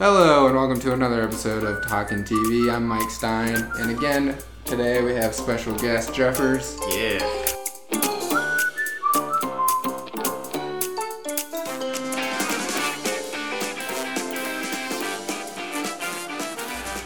Hello, 0.00 0.46
and 0.46 0.54
welcome 0.54 0.78
to 0.78 0.92
another 0.92 1.24
episode 1.24 1.64
of 1.64 1.84
Talkin 1.84 2.22
TV. 2.22 2.72
I'm 2.72 2.86
Mike 2.86 3.10
Stein, 3.10 3.68
and 3.80 3.90
again, 3.90 4.38
today 4.64 5.02
we 5.02 5.12
have 5.14 5.34
special 5.34 5.74
guest 5.74 6.14
Jeffers. 6.14 6.78
Yeah. 6.92 7.18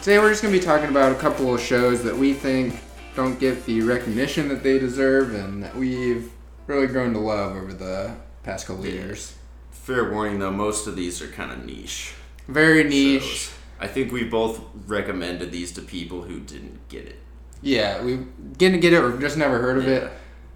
Today 0.03 0.19
we're 0.19 0.29
just 0.29 0.43
going 0.43 0.53
to 0.53 0.59
be 0.59 0.63
talking 0.63 0.89
about 0.89 1.11
a 1.11 1.15
couple 1.15 1.51
of 1.51 1.59
shows 1.59 2.03
that 2.03 2.15
we 2.15 2.31
think 2.33 2.79
don't 3.15 3.39
get 3.39 3.65
the 3.65 3.81
recognition 3.81 4.47
that 4.49 4.61
they 4.61 4.77
deserve 4.77 5.33
and 5.33 5.63
that 5.63 5.75
we've 5.75 6.31
really 6.67 6.85
grown 6.85 7.11
to 7.13 7.19
love 7.19 7.55
over 7.55 7.73
the 7.73 8.15
past 8.43 8.67
couple 8.67 8.83
of 8.83 8.93
years. 8.93 9.33
Fair 9.71 10.11
warning 10.11 10.37
though, 10.37 10.51
most 10.51 10.85
of 10.85 10.95
these 10.95 11.23
are 11.23 11.27
kind 11.29 11.51
of 11.51 11.65
niche. 11.65 12.13
Very 12.47 12.83
niche. 12.83 13.23
shows. 13.23 13.53
I 13.79 13.87
think 13.87 14.11
we 14.11 14.23
both 14.23 14.61
recommended 14.87 15.51
these 15.51 15.71
to 15.73 15.81
people 15.81 16.21
who 16.23 16.39
didn't 16.39 16.87
get 16.89 17.05
it. 17.05 17.17
Yeah, 17.61 18.01
we 18.03 18.19
didn't 18.57 18.79
get 18.81 18.93
it 18.93 18.97
or 19.03 19.17
just 19.19 19.37
never 19.37 19.59
heard 19.59 19.77
of 19.77 19.87
it. 19.87 20.03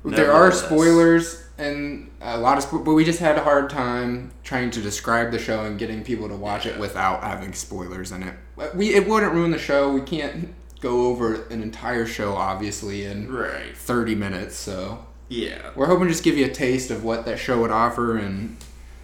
Yeah. 0.05 0.15
There 0.15 0.31
are 0.31 0.51
spoilers 0.51 1.43
and 1.57 2.09
a 2.21 2.37
lot 2.37 2.57
of, 2.57 2.65
spo- 2.65 2.85
but 2.85 2.93
we 2.93 3.03
just 3.03 3.19
had 3.19 3.37
a 3.37 3.43
hard 3.43 3.69
time 3.69 4.31
trying 4.43 4.71
to 4.71 4.81
describe 4.81 5.31
the 5.31 5.39
show 5.39 5.65
and 5.65 5.77
getting 5.79 6.03
people 6.03 6.29
to 6.29 6.35
watch 6.35 6.65
it 6.65 6.79
without 6.79 7.23
having 7.23 7.51
spoilers 7.53 8.11
in 8.11 8.23
it. 8.23 8.35
We 8.75 8.93
it 8.93 9.07
wouldn't 9.07 9.33
ruin 9.33 9.51
the 9.51 9.57
show. 9.57 9.91
We 9.91 10.01
can't 10.01 10.53
go 10.79 11.07
over 11.07 11.43
an 11.47 11.61
entire 11.63 12.05
show 12.05 12.35
obviously 12.35 13.05
in 13.05 13.29
Right. 13.33 13.75
30 13.75 14.15
minutes. 14.15 14.55
So 14.55 15.05
Yeah. 15.27 15.71
we're 15.75 15.87
hoping 15.87 16.05
to 16.07 16.11
just 16.13 16.23
give 16.23 16.37
you 16.37 16.45
a 16.45 16.49
taste 16.49 16.91
of 16.91 17.03
what 17.03 17.25
that 17.25 17.39
show 17.39 17.59
would 17.61 17.71
offer, 17.71 18.15
and 18.17 18.55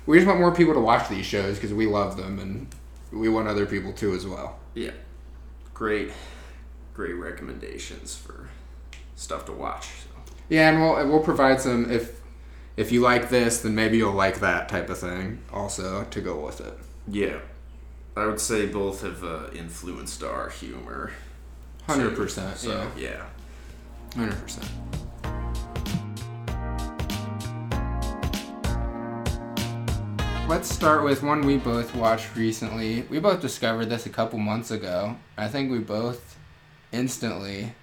we 0.05 0.18
just 0.18 0.27
want 0.27 0.40
more 0.40 0.54
people 0.54 0.73
to 0.76 0.79
watch 0.79 1.09
these 1.09 1.26
shows 1.26 1.55
because 1.55 1.73
we 1.73 1.88
love 1.88 2.15
them 2.15 2.40
and 2.40 2.68
we 3.13 3.30
want 3.30 3.48
other 3.48 3.66
people 3.66 3.94
to 3.94 4.13
as 4.13 4.26
well. 4.26 4.59
Yeah. 4.73 4.91
Great, 5.73 6.12
great 6.93 7.13
recommendations 7.13 8.15
for 8.15 8.49
stuff 9.15 9.46
to 9.46 9.51
watch. 9.51 9.85
So. 9.85 10.34
Yeah, 10.49 10.70
and 10.70 10.82
we'll 10.82 11.07
we'll 11.07 11.24
provide 11.24 11.62
some 11.62 11.91
if 11.91 12.20
if 12.76 12.91
you 12.91 13.02
like 13.02 13.29
this, 13.29 13.62
then 13.62 13.76
maybe 13.76 13.98
you'll 13.98 14.13
like 14.13 14.40
that 14.40 14.70
type 14.70 14.90
of 14.90 14.98
thing 14.98 15.40
also 15.52 16.05
to 16.05 16.21
go 16.21 16.40
with 16.43 16.62
it. 16.62 16.77
Yeah. 17.07 17.40
I 18.15 18.26
would 18.27 18.40
say 18.40 18.68
both 18.68 19.02
have 19.02 19.24
uh, 19.24 19.48
influenced 19.55 20.24
our 20.24 20.49
humor. 20.49 21.12
Hundred 21.87 22.15
percent. 22.15 22.57
So 22.57 22.87
Yeah, 22.96 23.09
yeah. 23.09 23.26
hundred 24.15 24.40
percent. 24.41 24.68
Let's 30.48 30.70
start 30.70 31.04
with 31.04 31.24
one 31.24 31.46
we 31.46 31.58
both 31.58 31.96
watched 31.96 32.36
recently. 32.36 33.04
We 33.10 33.20
both 33.20 33.41
discovered 33.41 33.86
this 33.88 34.05
a 34.05 34.10
couple 34.10 34.38
months 34.40 34.72
ago. 34.72 35.16
I 35.38 35.48
think 35.48 35.72
we 35.72 35.80
both 35.80 36.38
instantly 36.91 37.74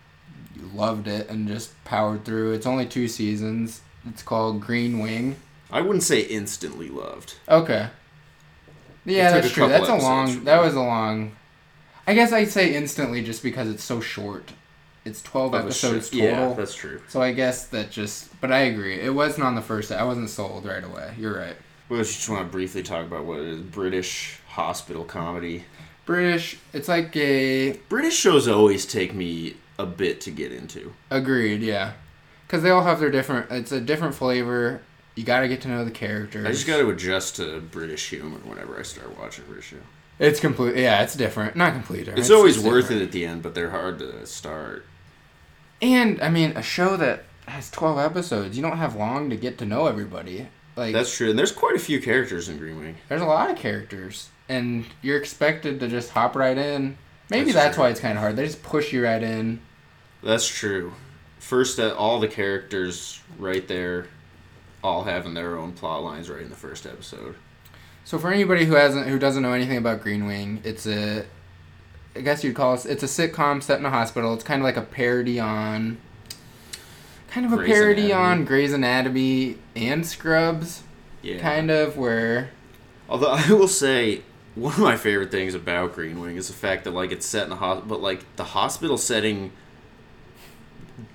loved 0.74 1.08
it 1.08 1.28
and 1.28 1.48
just 1.48 1.72
powered 1.84 2.24
through. 2.24 2.52
It's 2.52 2.66
only 2.66 2.86
two 2.86 3.08
seasons. 3.08 3.80
It's 4.08 4.22
called 4.22 4.60
Green 4.60 4.98
Wing. 5.00 5.36
I 5.70 5.80
wouldn't 5.80 6.04
say 6.04 6.20
instantly 6.20 6.88
loved. 6.88 7.34
Okay. 7.48 7.88
Yeah, 9.04 9.32
that's 9.32 9.50
true. 9.50 9.68
That's 9.68 9.88
a 9.88 9.96
long. 9.96 10.44
That 10.44 10.62
was 10.62 10.74
a 10.74 10.80
long. 10.80 11.32
I 12.06 12.14
guess 12.14 12.32
I'd 12.32 12.50
say 12.50 12.74
instantly 12.74 13.22
just 13.22 13.42
because 13.42 13.68
it's 13.68 13.84
so 13.84 14.00
short. 14.00 14.52
It's 15.04 15.22
twelve 15.22 15.54
episodes 15.54 16.10
total. 16.10 16.26
Yeah, 16.26 16.52
that's 16.52 16.74
true. 16.74 17.02
so 17.08 17.22
I 17.22 17.32
guess 17.32 17.66
that 17.68 17.90
just. 17.90 18.38
But 18.40 18.52
I 18.52 18.60
agree. 18.60 19.00
It 19.00 19.14
wasn't 19.14 19.46
on 19.46 19.54
the 19.54 19.62
first. 19.62 19.90
I 19.90 20.04
wasn't 20.04 20.28
sold 20.28 20.66
right 20.66 20.84
away. 20.84 21.14
You're 21.18 21.36
right. 21.36 21.56
Well, 21.90 21.98
I 21.98 22.04
just 22.04 22.28
want 22.28 22.46
to 22.46 22.52
briefly 22.52 22.84
talk 22.84 23.04
about 23.04 23.24
what 23.24 23.40
it 23.40 23.48
is 23.48 23.60
British 23.60 24.38
hospital 24.46 25.04
comedy. 25.04 25.64
British. 26.06 26.56
It's 26.72 26.86
like 26.86 27.16
a. 27.16 27.72
British 27.88 28.14
shows 28.14 28.46
always 28.46 28.86
take 28.86 29.12
me 29.12 29.56
a 29.76 29.86
bit 29.86 30.20
to 30.22 30.30
get 30.30 30.52
into. 30.52 30.94
Agreed. 31.10 31.62
Yeah. 31.62 31.94
Because 32.46 32.62
they 32.62 32.70
all 32.70 32.84
have 32.84 33.00
their 33.00 33.10
different. 33.10 33.50
It's 33.50 33.72
a 33.72 33.80
different 33.80 34.14
flavor. 34.14 34.82
You 35.16 35.24
got 35.24 35.40
to 35.40 35.48
get 35.48 35.62
to 35.62 35.68
know 35.68 35.84
the 35.84 35.90
characters. 35.90 36.46
I 36.46 36.52
just 36.52 36.66
got 36.68 36.76
to 36.76 36.88
adjust 36.90 37.36
to 37.36 37.60
British 37.60 38.08
humor 38.08 38.38
whenever 38.44 38.78
I 38.78 38.82
start 38.82 39.18
watching 39.18 39.44
a 39.44 39.48
British 39.48 39.70
show. 39.70 39.76
It's 40.20 40.38
complete. 40.38 40.76
Yeah, 40.76 41.02
it's 41.02 41.16
different. 41.16 41.56
Not 41.56 41.72
complete. 41.72 42.06
It's, 42.06 42.30
always 42.30 42.56
worth 42.56 42.92
it 42.92 43.02
at 43.02 43.10
the 43.10 43.26
end, 43.26 43.42
but 43.42 43.56
they're 43.56 43.70
hard 43.70 43.98
to 43.98 44.24
start. 44.26 44.86
And 45.82 46.22
I 46.22 46.30
mean, 46.30 46.56
a 46.56 46.62
show 46.62 46.96
that 46.98 47.24
has 47.46 47.68
twelve 47.68 47.98
episodes, 47.98 48.56
you 48.56 48.62
don't 48.62 48.76
have 48.76 48.94
long 48.94 49.28
to 49.30 49.36
get 49.36 49.58
to 49.58 49.66
know 49.66 49.88
everybody. 49.88 50.46
Like 50.80 50.94
That's 50.94 51.14
true, 51.14 51.28
and 51.28 51.38
there's 51.38 51.52
quite 51.52 51.76
a 51.76 51.78
few 51.78 52.00
characters 52.00 52.48
in 52.48 52.56
Green 52.56 52.78
Wing. 52.78 52.96
there's 53.10 53.20
a 53.20 53.26
lot 53.26 53.50
of 53.50 53.58
characters, 53.58 54.30
and 54.48 54.86
you're 55.02 55.18
expected 55.18 55.78
to 55.80 55.88
just 55.88 56.08
hop 56.08 56.34
right 56.34 56.56
in. 56.56 56.96
Maybe 57.28 57.52
That's 57.52 57.66
that's, 57.66 57.78
why 57.78 57.90
it's 57.90 58.00
kind 58.00 58.16
of 58.16 58.22
hard. 58.22 58.36
They 58.36 58.46
just 58.46 58.62
push 58.62 58.90
you 58.90 59.04
right 59.04 59.22
in. 59.22 59.60
That's 60.22 60.48
true. 60.48 60.94
First, 61.38 61.78
uh, 61.78 61.94
all 61.98 62.18
the 62.18 62.28
characters 62.28 63.20
right 63.38 63.68
there, 63.68 64.06
all 64.82 65.04
having 65.04 65.34
their 65.34 65.58
own 65.58 65.72
plot 65.72 66.02
lines 66.02 66.30
right 66.30 66.40
in 66.40 66.48
the 66.48 66.56
first 66.56 66.86
episode. 66.86 67.34
So 68.06 68.18
for 68.18 68.32
anybody 68.32 68.64
who 68.64 68.72
hasn't, 68.72 69.06
who 69.06 69.18
doesn't 69.18 69.42
know 69.42 69.52
anything 69.52 69.76
about 69.76 70.00
Green 70.00 70.24
Wing, 70.24 70.62
it's 70.64 70.86
a, 70.86 71.26
I 72.16 72.22
guess 72.22 72.42
you'd 72.42 72.56
call 72.56 72.72
it, 72.72 72.86
it's 72.86 73.02
a 73.02 73.06
sitcom 73.06 73.62
set 73.62 73.78
in 73.78 73.84
a 73.84 73.90
hospital. 73.90 74.32
It's 74.32 74.44
kind 74.44 74.62
of 74.62 74.64
like 74.64 74.78
a 74.78 74.82
parody 74.82 75.38
on, 75.38 75.98
kind 77.30 77.46
of 77.46 77.52
a 77.52 77.64
parody 77.64 78.10
Anatomy. 78.10 78.12
on 78.12 78.44
Grey's 78.44 78.72
Anatomy 78.72 79.56
and 79.76 80.06
Scrubs, 80.06 80.82
Yeah. 81.22 81.38
kind 81.40 81.70
of 81.70 81.96
where. 81.96 82.50
Although 83.08 83.30
I 83.32 83.48
will 83.52 83.68
say, 83.68 84.22
one 84.54 84.74
of 84.74 84.80
my 84.80 84.96
favorite 84.96 85.30
things 85.30 85.54
about 85.54 85.94
Green 85.94 86.20
Wing 86.20 86.36
is 86.36 86.48
the 86.48 86.54
fact 86.54 86.84
that 86.84 86.90
like 86.92 87.12
it's 87.12 87.26
set 87.26 87.44
in 87.44 87.50
the 87.50 87.56
hospital, 87.56 87.88
but 87.88 88.02
like 88.02 88.24
the 88.36 88.44
hospital 88.44 88.98
setting, 88.98 89.52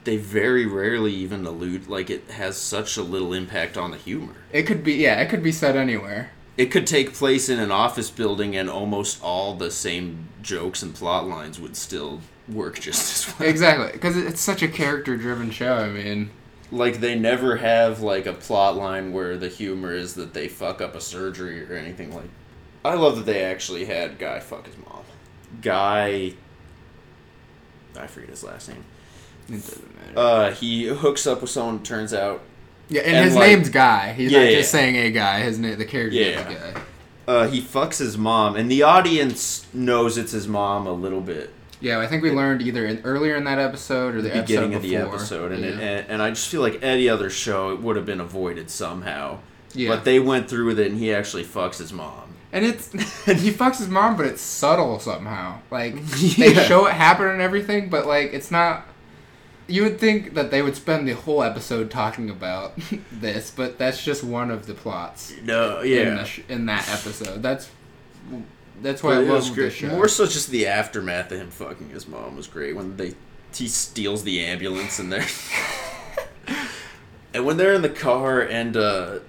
they 0.03 0.17
very 0.17 0.65
rarely 0.65 1.13
even 1.13 1.45
allude. 1.45 1.87
Like 1.87 2.09
it 2.09 2.29
has 2.31 2.57
such 2.57 2.97
a 2.97 3.03
little 3.03 3.33
impact 3.33 3.77
on 3.77 3.91
the 3.91 3.97
humor. 3.97 4.35
It 4.51 4.63
could 4.63 4.83
be, 4.83 4.93
yeah, 4.93 5.19
it 5.21 5.29
could 5.29 5.43
be 5.43 5.51
set 5.51 5.75
anywhere. 5.75 6.31
It 6.57 6.67
could 6.67 6.87
take 6.87 7.13
place 7.13 7.49
in 7.49 7.59
an 7.59 7.69
office 7.71 8.09
building, 8.09 8.55
and 8.55 8.69
almost 8.69 9.21
all 9.21 9.55
the 9.55 9.69
same 9.69 10.29
jokes 10.41 10.81
and 10.81 10.95
plot 10.95 11.27
lines 11.27 11.59
would 11.59 11.75
still 11.75 12.21
work 12.47 12.79
just 12.79 13.27
as 13.29 13.39
well. 13.39 13.49
Exactly, 13.49 13.91
because 13.91 14.17
it's 14.17 14.41
such 14.41 14.61
a 14.61 14.67
character-driven 14.67 15.51
show. 15.51 15.75
I 15.75 15.89
mean, 15.89 16.29
Like 16.71 16.99
they 16.99 17.15
never 17.17 17.57
have 17.57 18.01
like 18.01 18.25
a 18.25 18.33
plot 18.33 18.75
line 18.75 19.13
where 19.13 19.37
the 19.37 19.49
humor 19.49 19.93
is 19.93 20.13
that 20.15 20.33
they 20.33 20.47
fuck 20.47 20.81
up 20.81 20.95
a 20.95 21.01
surgery 21.01 21.63
or 21.71 21.75
anything 21.75 22.13
like. 22.13 22.29
I 22.83 22.93
love 22.95 23.15
that 23.17 23.25
they 23.25 23.43
actually 23.43 23.85
had 23.85 24.19
Guy 24.19 24.39
fuck 24.39 24.65
his 24.67 24.75
mom. 24.77 25.01
Guy. 25.61 26.33
I 27.97 28.07
forget 28.07 28.29
his 28.29 28.43
last 28.43 28.69
name. 28.69 28.83
it 29.47 29.53
doesn't 29.53 29.95
matter. 29.95 30.13
Uh, 30.19 30.51
he 30.51 30.87
hooks 30.87 31.25
up 31.25 31.41
with 31.41 31.49
someone. 31.49 31.81
Turns 31.81 32.13
out, 32.13 32.41
yeah, 32.89 33.01
and, 33.01 33.15
and, 33.15 33.25
his 33.25 33.35
like- 33.35 33.47
name's 33.47 33.69
Guy. 33.69 34.13
He's 34.13 34.31
Yeah, 34.31 34.39
not 34.39 34.51
yeah. 34.51 34.57
just 34.57 34.71
saying 34.71 34.95
a 34.97 35.11
guy. 35.11 35.39
His 35.41 35.57
name, 35.59 35.77
the 35.77 35.85
character 35.85 36.15
Yeah. 36.17 36.49
is 36.49 36.57
Guy. 36.73 36.81
uh, 37.27 37.47
he 37.47 37.61
fucks 37.61 37.99
his 37.99 38.17
mom, 38.17 38.55
and 38.55 38.69
the 38.69 38.83
audience 38.83 39.65
knows 39.73 40.17
it's 40.17 40.31
his 40.33 40.47
mom 40.47 40.85
a 40.87 40.91
little 40.93 41.21
bit. 41.21 41.51
Yeah, 41.85 41.99
I 41.99 42.07
think 42.07 42.23
we 42.23 42.31
learned 42.31 42.63
either 42.63 42.83
in, 42.87 43.01
earlier 43.03 43.35
in 43.35 43.43
that 43.43 43.59
episode 43.59 44.15
or 44.15 44.21
the, 44.23 44.29
the 44.29 44.41
beginning 44.41 44.73
episode 44.73 44.75
of 44.75 44.81
the 44.81 44.95
episode, 44.95 45.51
and, 45.51 45.63
it, 45.63 45.73
and 45.75 46.09
and 46.09 46.19
I 46.19 46.31
just 46.31 46.47
feel 46.47 46.61
like 46.61 46.81
any 46.81 47.07
other 47.07 47.29
show 47.29 47.69
it 47.73 47.79
would 47.79 47.95
have 47.95 48.07
been 48.07 48.19
avoided 48.19 48.71
somehow. 48.71 49.37
Yeah. 49.75 49.89
But 49.89 50.03
they 50.03 50.19
went 50.19 50.49
through 50.49 50.65
with 50.65 50.79
it, 50.79 50.89
and 50.89 50.97
he 50.99 51.13
actually 51.13 51.43
fucks 51.43 51.77
his 51.77 51.93
mom. 51.93 52.33
And 52.51 52.65
it's 52.65 52.91
and 53.27 53.37
he 53.39 53.51
fucks 53.51 53.77
his 53.77 53.87
mom, 53.87 54.17
but 54.17 54.25
it's 54.25 54.41
subtle 54.41 54.97
somehow. 54.97 55.59
Like 55.69 56.03
they 56.37 56.55
show 56.55 56.87
it 56.87 56.93
happen 56.93 57.27
and 57.27 57.39
everything, 57.39 57.91
but 57.91 58.07
like 58.07 58.33
it's 58.33 58.49
not. 58.49 58.87
You 59.67 59.83
would 59.83 59.99
think 59.99 60.33
that 60.33 60.49
they 60.49 60.63
would 60.63 60.75
spend 60.75 61.07
the 61.07 61.13
whole 61.13 61.43
episode 61.43 61.91
talking 61.91 62.31
about 62.31 62.73
this, 63.11 63.51
but 63.51 63.77
that's 63.77 64.03
just 64.03 64.23
one 64.23 64.49
of 64.49 64.65
the 64.65 64.73
plots 64.73 65.35
No, 65.43 65.81
in, 65.81 66.15
the 66.15 66.41
in 66.49 66.65
that 66.65 66.89
episode. 66.89 67.43
That's 67.43 67.69
that's 68.81 69.01
why 69.03 69.15
But 69.15 69.25
I 69.25 69.27
love 69.29 69.55
this 69.55 69.73
show. 69.73 69.87
More 69.89 70.07
so, 70.07 70.25
just 70.25 70.49
the 70.49 70.67
aftermath 70.67 71.31
of 71.31 71.39
him 71.39 71.49
fucking 71.51 71.89
his 71.89 72.07
mom 72.07 72.35
was 72.35 72.47
great 72.47 72.75
when 72.75 72.97
they 72.97 73.13
he 73.53 73.67
steals 73.67 74.23
the 74.23 74.43
ambulance 74.43 74.99
and 74.99 75.11
they're 75.11 75.25
and 77.33 77.45
when 77.45 77.57
they're 77.57 77.73
in 77.73 77.81
the 77.81 77.89
car 77.89 78.41
and 78.41 78.75
uh, 78.77 79.19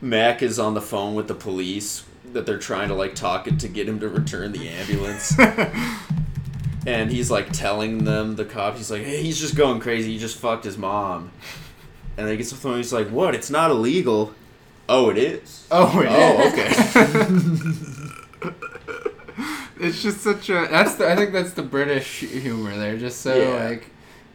Mac 0.00 0.42
is 0.42 0.58
on 0.58 0.74
the 0.74 0.80
phone 0.80 1.14
with 1.14 1.28
the 1.28 1.34
police 1.34 2.04
that 2.32 2.46
they're 2.46 2.58
trying 2.58 2.88
to 2.88 2.94
like 2.94 3.14
talk 3.14 3.46
it 3.48 3.58
to 3.60 3.68
get 3.68 3.88
him 3.88 3.98
to 4.00 4.08
return 4.08 4.52
the 4.52 4.68
ambulance. 4.68 5.34
And 6.86 7.10
he's 7.10 7.30
like 7.30 7.52
telling 7.52 8.04
them 8.04 8.36
the 8.36 8.44
cop, 8.46 8.78
he's 8.78 8.90
like, 8.90 9.02
"Hey, 9.02 9.22
he's 9.22 9.38
just 9.38 9.54
going 9.54 9.80
crazy. 9.80 10.12
He 10.12 10.18
just 10.18 10.38
fucked 10.38 10.64
his 10.64 10.78
mom." 10.78 11.30
And 12.16 12.26
they 12.26 12.38
gets 12.38 12.48
the 12.48 12.56
phone. 12.56 12.78
He's 12.78 12.90
like, 12.90 13.08
"What? 13.10 13.34
It's 13.34 13.50
not 13.50 13.70
illegal." 13.70 14.34
Oh, 14.88 15.10
it 15.10 15.18
is. 15.18 15.66
oh, 15.70 16.00
it 16.00 16.08
Oh, 16.10 16.40
is. 16.40 16.96
okay. 16.96 17.99
it's 19.80 20.02
just 20.02 20.20
such 20.20 20.48
a. 20.50 20.66
That's 20.70 20.94
the. 20.96 21.10
I 21.10 21.16
think 21.16 21.32
that's 21.32 21.52
the 21.52 21.62
British 21.62 22.20
humor. 22.20 22.76
They're 22.76 22.98
just 22.98 23.20
so 23.20 23.34
Yeah. 23.36 23.64
like 23.68 23.86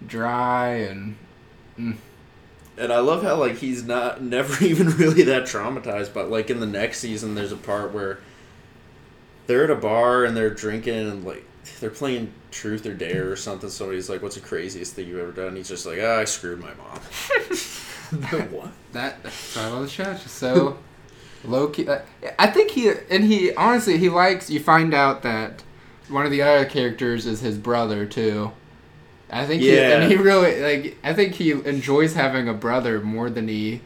dry 0.05 0.69
and. 0.75 1.15
And 2.77 2.91
I 2.91 2.99
love 2.99 3.23
how 3.23 3.35
like 3.37 3.55
he's 3.57 3.83
not 3.85 4.21
never 4.21 4.63
even 4.65 4.89
really 4.97 5.23
that 5.23 5.43
traumatized, 5.43 6.13
but 6.13 6.29
like 6.29 6.49
in 6.49 6.59
the 6.59 6.65
next 6.67 6.99
season 6.99 7.35
there's 7.35 7.51
a 7.51 7.57
part 7.57 7.93
where 7.93 8.19
they're 9.47 9.63
at 9.63 9.69
a 9.69 9.75
bar 9.75 10.25
and 10.25 10.35
they're 10.35 10.49
drinking 10.49 11.07
and 11.09 11.23
like 11.25 11.45
they're 11.79 11.89
playing 11.89 12.31
truth 12.51 12.85
or 12.85 12.93
dare 12.93 13.31
or 13.31 13.35
something. 13.35 13.69
Somebody's 13.69 14.09
like, 14.09 14.21
"What's 14.21 14.35
the 14.35 14.41
craziest 14.41 14.93
thing 14.93 15.07
you've 15.07 15.19
ever 15.19 15.31
done?" 15.31 15.47
And 15.49 15.57
he's 15.57 15.69
just 15.69 15.85
like, 15.85 15.99
"Ah, 16.01 16.17
I 16.19 16.25
screwed 16.25 16.59
my 16.59 16.73
mom." 16.75 16.99
what? 18.51 18.71
That 18.93 19.23
that's 19.23 19.55
why 19.55 19.63
I 19.63 19.67
love 19.67 19.83
the 19.83 19.89
show. 19.89 20.11
It's 20.11 20.23
just 20.23 20.35
so 20.35 20.77
low 21.47 21.67
key. 21.67 21.87
uh, 21.87 21.99
I 22.39 22.47
think 22.47 22.71
he 22.71 22.91
and 23.09 23.23
he 23.23 23.53
honestly 23.55 23.97
he 23.97 24.09
likes. 24.09 24.49
You 24.49 24.59
find 24.59 24.93
out 24.93 25.21
that 25.23 25.63
one 26.09 26.25
of 26.25 26.31
the 26.31 26.41
other 26.41 26.65
characters 26.65 27.25
is 27.25 27.41
his 27.41 27.57
brother 27.57 28.05
too. 28.05 28.51
I 29.31 29.45
think 29.45 29.61
he, 29.63 29.75
Yeah. 29.75 29.99
and 30.01 30.11
he 30.11 30.17
really 30.17 30.61
like. 30.61 30.97
I 31.03 31.13
think 31.13 31.33
he 31.33 31.51
enjoys 31.51 32.13
having 32.13 32.47
a 32.47 32.53
brother 32.53 33.01
more 33.01 33.29
than 33.29 33.47
he 33.47 33.81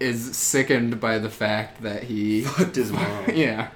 is 0.00 0.36
sickened 0.36 1.00
by 1.00 1.18
the 1.18 1.30
fact 1.30 1.82
that 1.82 2.04
he. 2.04 2.40
Fucked 2.44 2.76
his 2.76 2.90
mom. 2.92 3.24
yeah. 3.34 3.68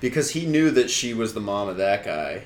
Because 0.00 0.30
he 0.30 0.46
knew 0.46 0.70
that 0.72 0.90
she 0.90 1.14
was 1.14 1.32
the 1.34 1.40
mom 1.40 1.68
of 1.68 1.76
that 1.78 2.04
guy. 2.04 2.44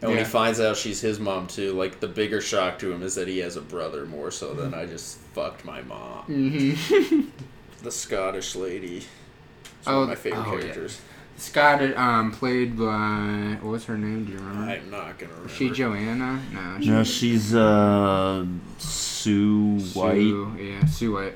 And 0.00 0.10
when 0.10 0.18
Yeah. 0.18 0.24
he 0.24 0.30
finds 0.30 0.60
out 0.60 0.76
she's 0.76 1.00
his 1.00 1.18
mom 1.18 1.46
too, 1.48 1.72
like 1.72 1.98
the 2.00 2.06
bigger 2.06 2.40
shock 2.40 2.78
to 2.80 2.92
him 2.92 3.02
is 3.02 3.16
that 3.16 3.26
he 3.26 3.38
has 3.38 3.56
a 3.56 3.60
brother 3.60 4.06
more 4.06 4.30
so 4.30 4.54
than 4.54 4.72
I 4.72 4.86
just 4.86 5.18
fucked 5.34 5.64
my 5.64 5.82
mom. 5.82 6.22
hmm 6.24 7.20
The 7.82 7.90
Scottish 7.90 8.54
lady. 8.56 8.98
It's 8.98 9.86
Oh, 9.86 9.94
one 10.00 10.02
of 10.04 10.08
my 10.10 10.14
favorite 10.16 10.40
oh, 10.46 10.54
yeah. 10.54 10.60
characters. 10.60 11.00
Scott, 11.36 11.80
um, 11.96 12.32
played 12.32 12.76
by 12.76 13.58
what 13.60 13.70
was 13.70 13.84
her 13.84 13.96
name? 13.96 14.24
Do 14.24 14.32
you 14.32 14.38
remember? 14.38 14.72
I'm 14.72 14.90
not 14.90 15.18
gonna 15.18 15.30
remember. 15.32 15.42
Was 15.44 15.52
she 15.52 15.70
Joanna? 15.70 16.42
No. 16.52 16.80
She 16.80 16.88
No, 16.90 17.04
she's 17.04 17.54
uh 17.54 18.44
Sue 18.78 19.78
White, 19.94 20.14
Sue, 20.16 20.56
yeah, 20.58 20.84
Sue 20.86 21.12
White. 21.14 21.34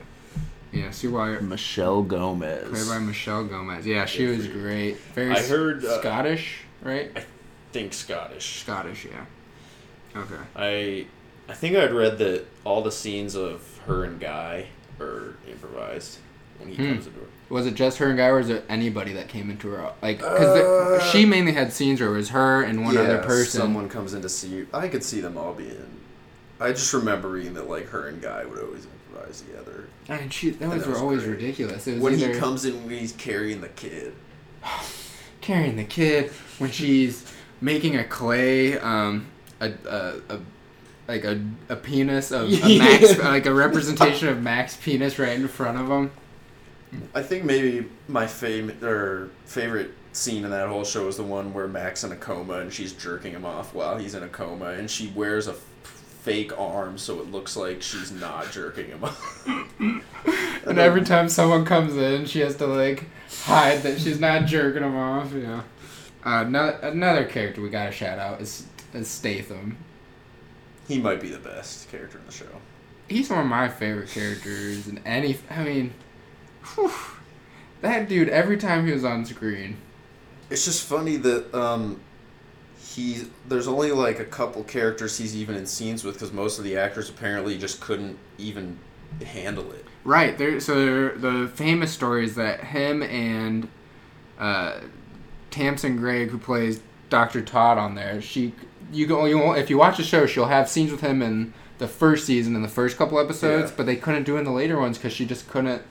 Yeah, 0.72 0.90
Sue 0.90 1.12
White. 1.12 1.42
Michelle 1.42 2.02
Gomez. 2.02 2.68
Played 2.68 2.88
by 2.88 2.98
Michelle 3.04 3.44
Gomez. 3.44 3.86
Yeah, 3.86 4.04
she 4.06 4.26
Good 4.26 4.38
was 4.38 4.48
great. 4.48 4.96
Very 5.14 5.30
I 5.30 5.34
s- 5.38 5.48
heard, 5.48 5.84
uh, 5.84 6.00
Scottish, 6.00 6.62
right? 6.82 7.12
I 7.14 7.22
think 7.72 7.92
Scottish. 7.92 8.60
Scottish, 8.62 9.04
yeah. 9.06 10.20
Okay. 10.20 10.34
I 10.56 11.06
I 11.48 11.54
think 11.54 11.76
I'd 11.76 11.92
read 11.92 12.18
that 12.18 12.44
all 12.64 12.82
the 12.82 12.90
scenes 12.92 13.36
of 13.36 13.78
her 13.86 14.02
and 14.02 14.18
Guy 14.18 14.66
are 14.98 15.36
improvised 15.48 16.18
when 16.62 16.70
he 16.72 16.76
Hmm. 16.76 16.92
comes 16.94 17.06
into 17.06 17.20
it. 17.20 17.28
Was 17.50 17.66
it 17.66 17.74
just 17.74 17.98
her 17.98 18.08
and 18.08 18.16
Guy, 18.16 18.28
or 18.28 18.36
was 18.38 18.48
it 18.48 18.64
anybody 18.70 19.12
that 19.12 19.28
came 19.28 19.50
into 19.50 19.68
her? 19.70 19.92
Like, 20.00 20.18
because 20.18 21.00
Uh, 21.00 21.04
she 21.10 21.26
mainly 21.26 21.52
had 21.52 21.70
scenes 21.72 22.00
where 22.00 22.08
it 22.10 22.16
was 22.16 22.30
her 22.30 22.62
and 22.62 22.82
one 22.84 22.96
other 22.96 23.18
person. 23.18 23.60
Someone 23.60 23.88
comes 23.90 24.14
in 24.14 24.22
to 24.22 24.28
see 24.28 24.48
you. 24.48 24.66
I 24.72 24.88
could 24.88 25.04
see 25.04 25.20
them 25.20 25.36
all 25.36 25.52
being. 25.52 25.76
I 26.60 26.70
just 26.70 26.92
remember 26.94 27.28
reading 27.28 27.52
that 27.54 27.68
like 27.68 27.88
her 27.90 28.06
and 28.08 28.22
Guy 28.22 28.44
would 28.46 28.58
always 28.58 28.86
improvise 28.86 29.42
together. 29.42 29.84
And 30.08 30.32
she, 30.32 30.50
those 30.50 30.70
that 30.78 30.86
were 30.86 30.92
was 30.92 31.00
always 31.02 31.22
great. 31.24 31.32
ridiculous. 31.36 31.86
It 31.86 31.94
was 31.94 32.02
When 32.02 32.14
either 32.14 32.32
he 32.32 32.38
comes 32.38 32.64
in, 32.64 32.86
when 32.86 32.98
he's 32.98 33.12
carrying 33.12 33.60
the 33.60 33.68
kid. 33.68 34.14
carrying 35.40 35.76
the 35.76 35.84
kid, 35.84 36.30
when 36.58 36.70
she's 36.70 37.24
making 37.60 37.96
a 37.96 38.04
clay, 38.04 38.78
um, 38.78 39.26
a, 39.60 39.72
a, 39.88 40.12
a 40.34 40.38
like 41.08 41.24
a, 41.24 41.40
a 41.68 41.76
penis 41.76 42.30
of 42.30 42.48
a 42.48 42.50
Max, 42.78 43.18
Yeah. 43.18 43.28
like 43.28 43.44
a 43.46 43.52
representation 43.52 44.28
of 44.28 44.40
Mac's 44.40 44.76
penis 44.76 45.18
right 45.18 45.32
in 45.38 45.48
front 45.48 45.78
of 45.78 45.88
him. 45.88 46.10
I 47.14 47.22
think 47.22 47.44
maybe 47.44 47.88
my 48.08 48.26
favorite 48.26 48.82
or 48.82 49.30
favorite 49.44 49.92
scene 50.12 50.44
in 50.44 50.50
that 50.50 50.68
whole 50.68 50.84
show 50.84 51.08
is 51.08 51.16
the 51.16 51.22
one 51.22 51.54
where 51.54 51.66
Mac's 51.68 52.04
in 52.04 52.12
a 52.12 52.16
coma 52.16 52.54
and 52.58 52.72
she's 52.72 52.92
jerking 52.92 53.32
him 53.32 53.44
off 53.46 53.72
while 53.74 53.96
he's 53.98 54.14
in 54.14 54.22
a 54.22 54.28
coma, 54.28 54.66
and 54.72 54.90
she 54.90 55.08
wears 55.08 55.48
a 55.48 55.52
f- 55.52 55.56
fake 55.84 56.58
arm 56.58 56.98
so 56.98 57.18
it 57.20 57.30
looks 57.30 57.56
like 57.56 57.80
she's 57.82 58.12
not 58.12 58.50
jerking 58.52 58.86
him 58.88 59.04
off. 59.04 59.48
And 60.64 60.78
every 60.78 61.02
time 61.02 61.28
someone 61.28 61.64
comes 61.64 61.96
in, 61.96 62.24
she 62.26 62.38
has 62.38 62.54
to 62.56 62.66
like 62.68 63.06
hide 63.42 63.82
that 63.82 63.98
she's 64.00 64.20
not 64.20 64.46
jerking 64.46 64.84
him 64.84 64.94
off. 64.96 65.32
Yeah. 65.34 65.62
Uh, 66.24 66.44
no, 66.44 66.78
another 66.82 67.24
character 67.24 67.60
we 67.60 67.68
gotta 67.68 67.90
shout 67.90 68.20
out 68.20 68.40
is, 68.40 68.66
is 68.94 69.08
Statham. 69.08 69.76
he 70.86 71.00
might 71.00 71.20
be 71.20 71.28
the 71.30 71.38
best 71.38 71.90
character 71.90 72.18
in 72.18 72.26
the 72.26 72.32
show. 72.32 72.46
He's 73.08 73.28
one 73.28 73.40
of 73.40 73.46
my 73.46 73.68
favorite 73.68 74.10
characters 74.10 74.86
in 74.86 74.98
any. 75.04 75.36
I 75.50 75.64
mean, 75.64 75.92
whew, 76.74 76.90
that 77.80 78.08
dude. 78.08 78.28
Every 78.28 78.56
time 78.56 78.86
he 78.86 78.92
was 78.92 79.04
on 79.04 79.24
screen, 79.24 79.76
It's 80.50 80.64
just 80.64 80.84
funny 80.86 81.16
that 81.16 81.54
um, 81.54 82.00
he 82.78 83.22
there's 83.48 83.66
only 83.68 83.90
like 83.92 84.18
a 84.20 84.24
couple 84.24 84.62
characters 84.64 85.18
he's 85.18 85.36
even 85.36 85.54
in 85.56 85.66
scenes 85.66 86.04
with 86.04 86.14
because 86.14 86.32
most 86.32 86.58
of 86.58 86.64
the 86.64 86.76
actors 86.76 87.08
apparently 87.10 87.56
just 87.58 87.80
couldn't 87.80 88.18
even 88.38 88.78
handle 89.24 89.70
it. 89.72 89.84
right 90.04 90.36
there. 90.38 90.58
So 90.60 90.74
there, 90.74 91.16
the 91.16 91.48
famous 91.54 91.92
story 91.92 92.24
is 92.24 92.34
that 92.36 92.60
him 92.64 93.02
and 93.02 93.68
uh, 94.38 94.80
Tamsin 95.50 95.96
Greig, 95.96 96.30
who 96.30 96.38
plays 96.38 96.80
Doctor 97.10 97.42
Todd 97.42 97.78
on 97.78 97.94
there, 97.94 98.20
she 98.22 98.54
you 98.92 99.06
go 99.06 99.24
you 99.24 99.52
if 99.54 99.70
you 99.70 99.78
watch 99.78 99.96
the 99.96 100.02
show, 100.04 100.26
she'll 100.26 100.46
have 100.46 100.68
scenes 100.68 100.90
with 100.90 101.00
him 101.00 101.22
in 101.22 101.52
the 101.78 101.88
first 101.88 102.26
season 102.26 102.54
in 102.54 102.62
the 102.62 102.68
first 102.68 102.96
couple 102.96 103.18
episodes, 103.18 103.70
Yeah. 103.70 103.76
but 103.76 103.86
they 103.86 103.96
couldn't 103.96 104.22
do 104.24 104.36
in 104.36 104.44
the 104.44 104.50
later 104.52 104.78
ones 104.78 104.98
because 104.98 105.12
she 105.12 105.24
just 105.26 105.48
couldn't. 105.48 105.82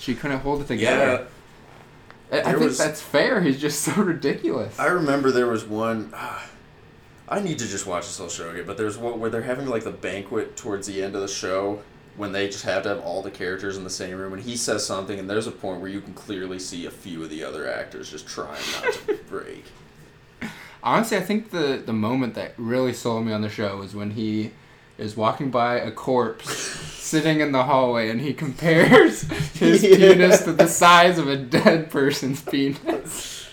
She 0.00 0.14
couldn't 0.16 0.40
hold 0.40 0.62
it 0.62 0.66
together. 0.66 1.28
I, 2.32 2.40
I 2.40 2.42
think 2.42 2.58
was- 2.60 2.78
that's 2.78 3.00
fair. 3.00 3.40
He's 3.42 3.60
just 3.60 3.82
so 3.82 3.92
ridiculous. 4.02 4.78
I 4.78 4.86
remember 4.86 5.30
there 5.30 5.46
was 5.46 5.64
one. 5.64 6.10
Ah, 6.14 6.48
I 7.28 7.40
need 7.40 7.58
to 7.60 7.68
just 7.68 7.86
watch 7.86 8.06
this 8.06 8.18
whole 8.18 8.28
show 8.28 8.50
again, 8.50 8.64
but 8.66 8.76
there's 8.76 8.98
one 8.98 9.20
where 9.20 9.30
they're 9.30 9.42
having 9.42 9.66
like 9.66 9.84
the 9.84 9.90
banquet 9.92 10.56
towards 10.56 10.86
the 10.88 11.02
end 11.02 11.14
of 11.14 11.20
the 11.20 11.28
show 11.28 11.82
when 12.16 12.32
they 12.32 12.46
just 12.48 12.64
have 12.64 12.82
to 12.82 12.88
have 12.88 13.00
all 13.00 13.22
the 13.22 13.30
characters 13.30 13.76
in 13.76 13.84
the 13.84 13.90
same 13.90 14.16
room, 14.18 14.32
and 14.32 14.42
he 14.42 14.56
says 14.56 14.84
something, 14.84 15.18
and 15.18 15.30
there's 15.30 15.46
a 15.46 15.50
point 15.52 15.80
where 15.80 15.90
you 15.90 16.00
can 16.00 16.12
clearly 16.12 16.58
see 16.58 16.84
a 16.86 16.90
few 16.90 17.22
of 17.22 17.30
the 17.30 17.44
other 17.44 17.70
actors 17.70 18.10
just 18.10 18.26
trying 18.26 18.60
not 18.82 18.92
to 19.06 19.14
break. 19.28 19.64
Honestly, 20.82 21.16
I 21.16 21.20
think 21.20 21.50
the 21.50 21.82
the 21.84 21.92
moment 21.92 22.34
that 22.34 22.54
really 22.56 22.92
sold 22.94 23.26
me 23.26 23.32
on 23.32 23.42
the 23.42 23.50
show 23.50 23.76
was 23.76 23.94
when 23.94 24.12
he 24.12 24.52
is 25.00 25.16
walking 25.16 25.50
by 25.50 25.76
a 25.76 25.90
corpse 25.90 26.50
sitting 26.50 27.40
in 27.40 27.50
the 27.52 27.64
hallway 27.64 28.08
and 28.10 28.20
he 28.20 28.32
compares 28.34 29.22
his 29.58 29.82
Yeah. 29.82 29.96
penis 29.96 30.42
to 30.44 30.52
the 30.52 30.68
size 30.68 31.18
of 31.18 31.26
a 31.26 31.36
dead 31.36 31.90
person's 31.90 32.40
penis. 32.42 33.48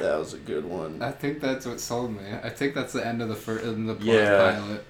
That 0.00 0.18
was 0.18 0.34
a 0.34 0.38
good 0.38 0.64
one. 0.64 1.02
I 1.02 1.10
think 1.12 1.40
that's 1.40 1.66
what 1.66 1.78
sold 1.78 2.16
me. 2.16 2.22
I 2.42 2.48
think 2.48 2.74
that's 2.74 2.92
the 2.92 3.06
end 3.06 3.20
of 3.22 3.28
the 3.28 3.34
first 3.36 3.64
in 3.64 3.86
the 3.86 3.96
Yeah. 4.00 4.52
pilot. 4.58 4.84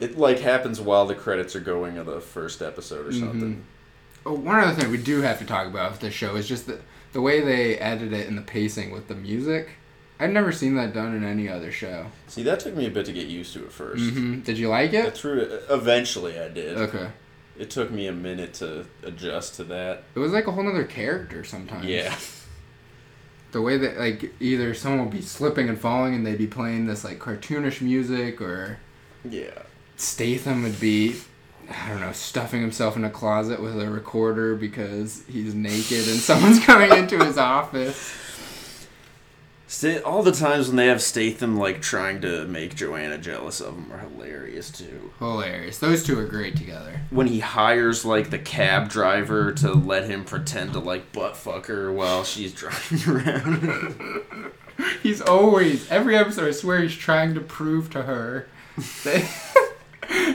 It 0.00 0.18
like 0.18 0.40
happens 0.40 0.80
while 0.80 1.06
the 1.06 1.14
credits 1.14 1.56
are 1.56 1.60
going 1.60 1.96
of 1.98 2.06
the 2.06 2.20
first 2.20 2.60
episode 2.62 3.06
or 3.06 3.10
Mhm. 3.10 3.20
something. 3.20 3.64
Oh, 4.26 4.34
one 4.34 4.58
other 4.60 4.72
thing 4.80 4.90
we 4.90 4.98
do 4.98 5.22
have 5.22 5.38
to 5.38 5.44
talk 5.44 5.66
about 5.66 5.92
with 5.92 6.00
this 6.00 6.14
show 6.14 6.36
is 6.36 6.46
just 6.48 6.66
the 6.66 6.78
the 7.12 7.20
way 7.20 7.40
they 7.40 7.76
edited 7.78 8.12
it 8.12 8.26
and 8.28 8.36
the 8.36 8.42
pacing 8.42 8.90
with 8.90 9.06
the 9.08 9.14
music. 9.14 9.68
I've 10.20 10.30
never 10.30 10.52
seen 10.52 10.76
that 10.76 10.94
done 10.94 11.14
in 11.14 11.24
any 11.24 11.48
other 11.48 11.72
show. 11.72 12.06
See, 12.28 12.42
that 12.44 12.60
took 12.60 12.74
me 12.76 12.86
a 12.86 12.90
bit 12.90 13.04
to 13.06 13.12
get 13.12 13.26
used 13.26 13.52
to 13.54 13.60
at 13.60 13.70
1st 13.70 14.10
hmm 14.12 14.40
Did 14.40 14.58
you 14.58 14.68
like 14.68 14.92
it? 14.92 15.24
it. 15.24 15.64
Eventually, 15.70 16.38
I 16.38 16.48
did. 16.48 16.76
Okay. 16.78 17.08
It 17.58 17.70
took 17.70 17.90
me 17.90 18.06
a 18.06 18.12
minute 18.12 18.54
to 18.54 18.86
adjust 19.02 19.56
to 19.56 19.64
that. 19.64 20.04
It 20.14 20.18
was 20.18 20.32
like 20.32 20.46
a 20.46 20.52
whole 20.52 20.68
other 20.68 20.84
character 20.84 21.44
sometimes. 21.44 21.84
Yeah. 21.86 22.14
the 23.52 23.62
way 23.62 23.76
that 23.78 23.98
like 23.98 24.32
either 24.40 24.74
someone 24.74 25.00
would 25.06 25.12
be 25.14 25.22
slipping 25.22 25.68
and 25.68 25.78
falling 25.78 26.14
and 26.14 26.26
they'd 26.26 26.38
be 26.38 26.46
playing 26.46 26.86
this 26.86 27.04
like 27.04 27.18
cartoonish 27.18 27.80
music 27.80 28.40
or 28.40 28.78
Yeah. 29.28 29.62
Statham 29.96 30.62
would 30.64 30.80
be 30.80 31.16
I 31.70 31.88
don't 31.88 32.00
know 32.00 32.12
stuffing 32.12 32.60
himself 32.60 32.96
in 32.96 33.04
a 33.04 33.10
closet 33.10 33.60
with 33.62 33.80
a 33.80 33.88
recorder 33.88 34.54
because 34.54 35.22
he's 35.28 35.54
naked 35.54 36.08
and 36.08 36.18
someone's 36.18 36.58
coming 36.64 36.92
into 36.92 37.24
his 37.24 37.38
office. 37.38 38.12
All 40.04 40.22
the 40.22 40.32
times 40.32 40.68
when 40.68 40.76
they 40.76 40.86
have 40.86 41.02
Statham 41.02 41.58
like 41.58 41.80
trying 41.80 42.20
to 42.20 42.44
make 42.46 42.74
Joanna 42.74 43.18
jealous 43.18 43.60
of 43.60 43.74
him 43.74 43.92
are 43.92 43.98
hilarious 43.98 44.70
too. 44.70 45.12
Hilarious. 45.18 45.78
Those 45.78 46.04
two 46.04 46.18
are 46.18 46.26
great 46.26 46.56
together. 46.56 47.00
When 47.10 47.26
he 47.26 47.40
hires 47.40 48.04
like 48.04 48.30
the 48.30 48.38
cab 48.38 48.88
driver 48.88 49.52
to 49.52 49.72
let 49.72 50.04
him 50.04 50.24
pretend 50.24 50.74
to 50.74 50.78
like 50.80 51.12
butt 51.12 51.36
fuck 51.36 51.66
her 51.66 51.90
while 51.92 52.24
she's 52.24 52.52
driving 52.54 53.12
around. 53.12 54.52
He's 55.02 55.20
always 55.20 55.90
every 55.90 56.16
episode 56.16 56.48
I 56.48 56.50
swear 56.50 56.80
he's 56.80 56.96
trying 56.96 57.34
to 57.34 57.40
prove 57.40 57.90
to 57.90 58.02
her 58.02 58.48
that 59.04 59.30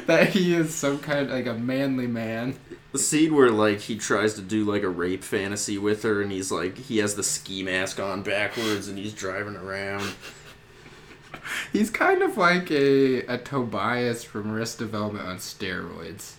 that 0.07 0.29
he 0.29 0.53
is 0.53 0.73
some 0.73 0.99
kind 0.99 1.19
of 1.25 1.29
like 1.29 1.45
a 1.45 1.53
manly 1.55 2.07
man. 2.07 2.55
The 2.91 2.99
scene 2.99 3.35
where 3.35 3.51
like 3.51 3.81
he 3.81 3.97
tries 3.97 4.33
to 4.35 4.41
do 4.41 4.63
like 4.63 4.83
a 4.83 4.89
rape 4.89 5.23
fantasy 5.23 5.77
with 5.77 6.03
her 6.03 6.21
and 6.21 6.31
he's 6.31 6.51
like 6.51 6.77
he 6.77 6.97
has 6.97 7.15
the 7.15 7.23
ski 7.23 7.61
mask 7.61 7.99
on 7.99 8.23
backwards 8.23 8.87
and 8.87 8.97
he's 8.97 9.13
driving 9.13 9.55
around. 9.55 10.13
He's 11.71 11.89
kind 11.89 12.21
of 12.21 12.37
like 12.37 12.71
a, 12.71 13.21
a 13.25 13.37
Tobias 13.37 14.23
from 14.23 14.51
Arrested 14.51 14.85
Development 14.85 15.27
on 15.27 15.37
steroids. 15.37 16.33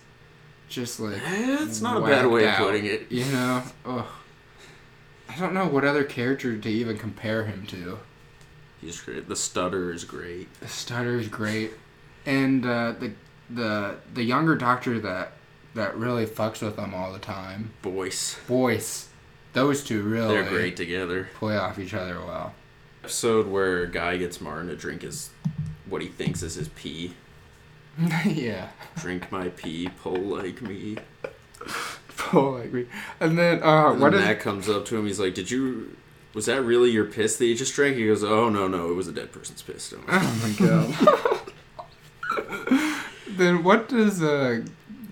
Just 0.67 0.99
like 0.99 1.21
That's 1.23 1.81
not 1.81 1.97
a 1.97 2.05
bad 2.05 2.27
way 2.27 2.47
of 2.47 2.55
putting 2.55 2.85
it. 2.85 3.11
You 3.11 3.25
know? 3.25 3.63
Ugh. 3.85 4.05
I 5.29 5.39
don't 5.39 5.53
know 5.53 5.67
what 5.67 5.85
other 5.85 6.03
character 6.03 6.57
to 6.57 6.69
even 6.69 6.97
compare 6.97 7.45
him 7.45 7.65
to. 7.67 7.99
He's 8.81 8.99
great. 8.99 9.29
The 9.29 9.35
stutter 9.35 9.91
is 9.91 10.03
great. 10.03 10.53
The 10.59 10.67
stutter 10.67 11.17
is 11.17 11.27
great. 11.27 11.71
And 12.25 12.65
uh, 12.65 12.93
the 12.99 13.13
the 13.49 13.95
the 14.13 14.23
younger 14.23 14.55
doctor 14.55 14.99
that 14.99 15.33
that 15.75 15.95
really 15.97 16.25
fucks 16.25 16.61
with 16.61 16.75
them 16.75 16.93
all 16.93 17.11
the 17.13 17.19
time. 17.19 17.71
Voice. 17.81 18.37
Boyce. 18.47 19.09
Those 19.53 19.83
two 19.83 20.01
really 20.03 20.35
They're 20.35 20.43
great 20.43 20.77
together. 20.77 21.29
play 21.35 21.57
off 21.57 21.77
each 21.79 21.93
other 21.93 22.19
well. 22.19 22.53
Episode 23.03 23.47
where 23.47 23.83
a 23.83 23.87
guy 23.89 24.17
gets 24.17 24.39
Martin 24.39 24.67
to 24.67 24.75
drink 24.75 25.01
his 25.01 25.29
what 25.87 26.01
he 26.01 26.07
thinks 26.07 26.41
is 26.41 26.55
his 26.55 26.69
pee. 26.69 27.13
yeah. 28.25 28.69
Drink 28.95 29.31
my 29.31 29.49
pee, 29.49 29.89
pull 30.01 30.17
like 30.19 30.61
me. 30.61 30.97
Oh, 32.33 32.55
I 32.57 32.61
agree. 32.61 32.87
And 33.19 33.37
then 33.37 33.61
uh, 33.61 33.91
And 33.91 33.99
what 34.01 34.11
then 34.11 34.21
is 34.21 34.27
Matt 34.27 34.39
comes 34.39 34.69
up 34.69 34.85
to 34.85 34.97
him. 34.97 35.05
He's 35.05 35.19
like, 35.19 35.33
"Did 35.33 35.51
you? 35.51 35.97
Was 36.33 36.45
that 36.45 36.61
really 36.61 36.91
your 36.91 37.05
piss 37.05 37.35
that 37.37 37.45
you 37.45 37.55
just 37.55 37.73
drank?" 37.75 37.97
He 37.97 38.07
goes, 38.07 38.23
"Oh 38.23 38.47
no, 38.49 38.67
no, 38.67 38.89
it 38.89 38.93
was 38.93 39.07
a 39.07 39.11
dead 39.11 39.31
person's 39.31 39.61
piss." 39.61 39.93
Oh 40.07 40.39
my 40.41 40.53
god. 40.65 41.51
then 43.27 43.63
what 43.63 43.89
does 43.89 44.21
a 44.21 44.63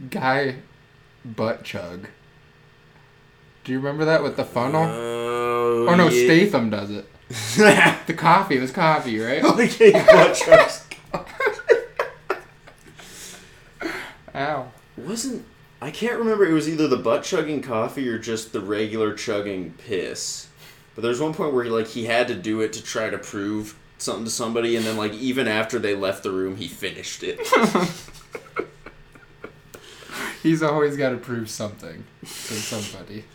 guy 0.10 0.56
butt 1.24 1.64
chug? 1.64 2.08
Do 3.64 3.72
you 3.72 3.80
remember 3.80 4.06
that 4.06 4.24
with 4.24 4.38
the 4.38 4.46
funnel? 4.46 4.84
Oh, 4.84 5.88
oh 5.90 5.96
no, 5.96 6.10
yeah. 6.10 6.26
Statham 6.26 6.70
does 6.70 6.92
it. 6.92 7.08
The 8.08 8.14
coffee 8.16 8.58
it 8.58 8.62
was 8.62 8.72
coffee, 8.72 9.20
right? 9.20 9.44
Okay, 9.60 9.92
butt 9.92 10.36
chugs. 10.36 10.86
Ow. 14.36 14.72
Wasn't 14.98 15.46
I 15.82 15.92
can't 15.92 16.20
remember. 16.20 16.46
It 16.46 16.54
was 16.54 16.68
either 16.68 16.88
the 16.88 16.98
butt 16.98 17.24
chugging 17.24 17.62
coffee 17.62 18.08
or 18.10 18.20
just 18.20 18.52
the 18.52 18.60
regular 18.60 19.14
chugging 19.14 19.74
piss. 19.78 20.48
But 20.96 21.04
there's 21.04 21.22
one 21.22 21.34
point 21.34 21.54
where 21.54 21.64
he, 21.64 21.70
like 21.70 21.88
he 21.88 22.06
had 22.06 22.28
to 22.28 22.36
do 22.36 22.62
it 22.62 22.74
to 22.74 22.84
try 22.84 23.10
to 23.10 23.18
prove 23.18 23.78
something 23.98 24.26
to 24.26 24.32
somebody, 24.32 24.76
and 24.76 24.86
then 24.86 24.98
like 24.98 25.14
even 25.14 25.48
after 25.48 25.80
they 25.80 25.96
left 25.96 26.24
the 26.24 26.32
room, 26.32 26.58
he 26.58 26.68
finished 26.68 27.24
it. 27.24 27.40
He's 30.44 30.64
always 30.64 30.96
got 30.98 31.10
to 31.10 31.18
prove 31.18 31.50
something 31.50 32.04
to 32.22 32.28
somebody. 32.28 33.26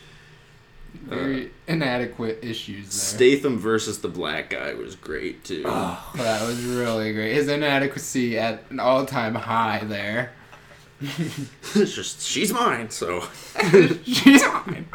Very 0.94 1.50
inadequate 1.66 2.38
issues 2.42 2.84
there. 2.84 2.92
Statham 2.92 3.58
versus 3.58 3.99
the 3.99 4.08
black 4.08 4.50
guy 4.50 4.75
was 4.75 4.94
great 4.94 5.44
too. 5.44 5.64
Oh, 5.66 6.12
that 6.14 6.46
was 6.46 6.64
really 6.64 7.12
great. 7.12 7.34
His 7.34 7.49
inadequacy 7.49 8.38
at 8.38 8.62
an 8.70 8.78
all-time 8.78 9.34
high 9.34 9.82
there. 9.84 10.32
it's 11.00 11.94
just 11.94 12.23
she's 12.23 12.52
mine. 12.52 12.90
So, 12.90 13.25
She's 14.04 14.42
mine. 14.44 14.87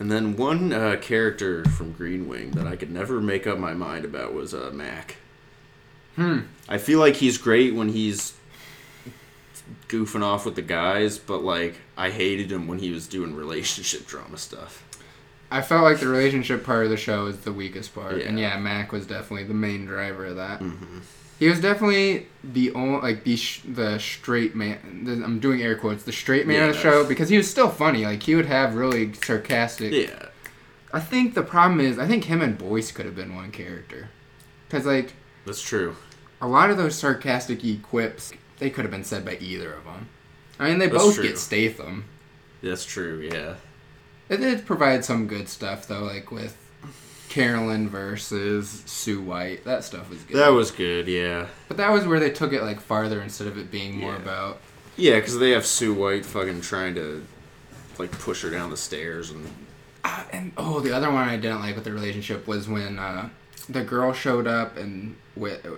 and 0.00 0.10
then 0.10 0.34
one 0.36 0.72
uh, 0.72 0.96
character 1.00 1.64
from 1.66 1.92
Green 1.92 2.26
Wing 2.26 2.52
that 2.52 2.66
I 2.66 2.76
could 2.76 2.90
never 2.90 3.20
make 3.20 3.46
up 3.46 3.58
my 3.58 3.74
mind 3.74 4.04
about 4.04 4.32
was 4.32 4.54
uh, 4.54 4.70
Mac. 4.72 5.16
Hmm. 6.16 6.40
I 6.68 6.78
feel 6.78 6.98
like 6.98 7.16
he's 7.16 7.36
great 7.36 7.74
when 7.74 7.90
he's 7.90 8.32
goofing 9.88 10.22
off 10.22 10.44
with 10.44 10.54
the 10.56 10.62
guys, 10.62 11.18
but 11.18 11.42
like 11.42 11.76
I 11.96 12.10
hated 12.10 12.50
him 12.52 12.66
when 12.68 12.78
he 12.78 12.90
was 12.90 13.06
doing 13.06 13.34
relationship 13.34 14.06
drama 14.06 14.38
stuff. 14.38 14.82
I 15.50 15.62
felt 15.62 15.84
like 15.84 16.00
the 16.00 16.08
relationship 16.08 16.64
part 16.64 16.84
of 16.84 16.90
the 16.90 16.96
show 16.96 17.26
is 17.26 17.38
the 17.38 17.52
weakest 17.52 17.94
part, 17.94 18.14
and 18.20 18.38
Yeah. 18.38 18.54
yeah, 18.54 18.58
Mac 18.58 18.90
was 18.92 19.06
definitely 19.06 19.44
the 19.44 19.54
main 19.54 19.86
driver 19.86 20.26
of 20.26 20.36
that. 20.36 20.60
Mm-hmm. 20.60 20.98
He 21.38 21.48
was 21.48 21.60
definitely 21.60 22.26
the 22.42 22.72
only 22.72 23.00
like 23.00 23.22
the 23.24 23.36
sh- 23.36 23.60
the 23.68 23.98
straight 23.98 24.56
man. 24.56 25.04
The, 25.04 25.12
I'm 25.22 25.38
doing 25.38 25.60
air 25.62 25.76
quotes. 25.76 26.02
The 26.02 26.10
straight 26.12 26.46
man 26.46 26.68
of 26.68 26.74
the 26.74 26.80
show 26.80 27.04
because 27.04 27.28
he 27.28 27.36
was 27.36 27.48
still 27.48 27.68
funny. 27.68 28.04
Like 28.06 28.22
he 28.22 28.34
would 28.34 28.46
have 28.46 28.74
really 28.74 29.12
sarcastic. 29.12 29.92
Yeah, 29.92 30.28
I 30.94 31.00
think 31.00 31.34
the 31.34 31.42
problem 31.42 31.78
is 31.78 31.98
I 31.98 32.06
think 32.06 32.24
him 32.24 32.40
and 32.40 32.56
Boyce 32.56 32.90
could 32.90 33.04
have 33.04 33.14
been 33.14 33.34
one 33.36 33.50
character, 33.52 34.08
because 34.66 34.86
like 34.86 35.12
that's 35.44 35.60
true. 35.60 35.94
a 36.40 36.48
lot 36.48 36.70
of 36.70 36.78
those 36.78 36.96
sarcastic 36.98 37.60
quips 37.82 38.32
they 38.58 38.70
could 38.70 38.84
have 38.84 38.90
been 38.92 39.04
said 39.04 39.24
by 39.24 39.36
either 39.40 39.72
of 39.72 39.84
them. 39.84 40.08
I 40.58 40.68
mean 40.70 40.78
they 40.78 40.88
That's 40.88 41.02
both 41.04 41.14
true. 41.16 41.24
get 41.28 41.38
Statham. 41.38 42.04
That's 42.62 42.84
true. 42.84 43.28
Yeah. 43.32 43.54
It 44.28 44.38
did 44.38 44.66
provide 44.66 45.04
some 45.04 45.26
good 45.26 45.48
stuff 45.48 45.86
though, 45.86 46.02
like 46.04 46.30
with 46.30 46.56
Carolyn 47.28 47.88
versus 47.88 48.82
Sue 48.86 49.20
White. 49.20 49.64
That 49.64 49.84
stuff 49.84 50.08
was 50.10 50.22
good. 50.22 50.36
That 50.38 50.48
was 50.48 50.70
good. 50.70 51.06
Yeah. 51.08 51.46
but 51.68 51.76
that 51.76 51.90
was 51.92 52.06
where 52.06 52.20
they 52.20 52.30
took 52.30 52.52
it 52.52 52.62
like 52.62 52.80
farther 52.80 53.20
instead 53.20 53.46
of 53.48 53.58
it 53.58 53.70
being 53.70 53.98
more 53.98 54.12
Yeah. 54.12 54.18
about. 54.22 54.60
Yeah, 54.96 55.16
because 55.16 55.38
they 55.38 55.50
have 55.50 55.66
Sue 55.66 55.92
White 55.92 56.24
fucking 56.24 56.62
trying 56.62 56.94
to 56.94 57.24
like 57.98 58.10
push 58.12 58.42
her 58.42 58.50
down 58.50 58.70
the 58.70 58.76
stairs 58.76 59.30
and 59.30 59.46
Uh, 60.04 60.24
and 60.32 60.52
oh, 60.56 60.80
the 60.80 60.92
other 60.94 61.10
one 61.10 61.28
I 61.28 61.36
didn't 61.36 61.60
like 61.60 61.74
with 61.74 61.84
the 61.84 61.92
relationship 61.92 62.46
was 62.46 62.68
when 62.68 62.98
uh, 62.98 63.28
the 63.68 63.82
girl 63.82 64.12
showed 64.12 64.46
up 64.46 64.76
and 64.76 65.16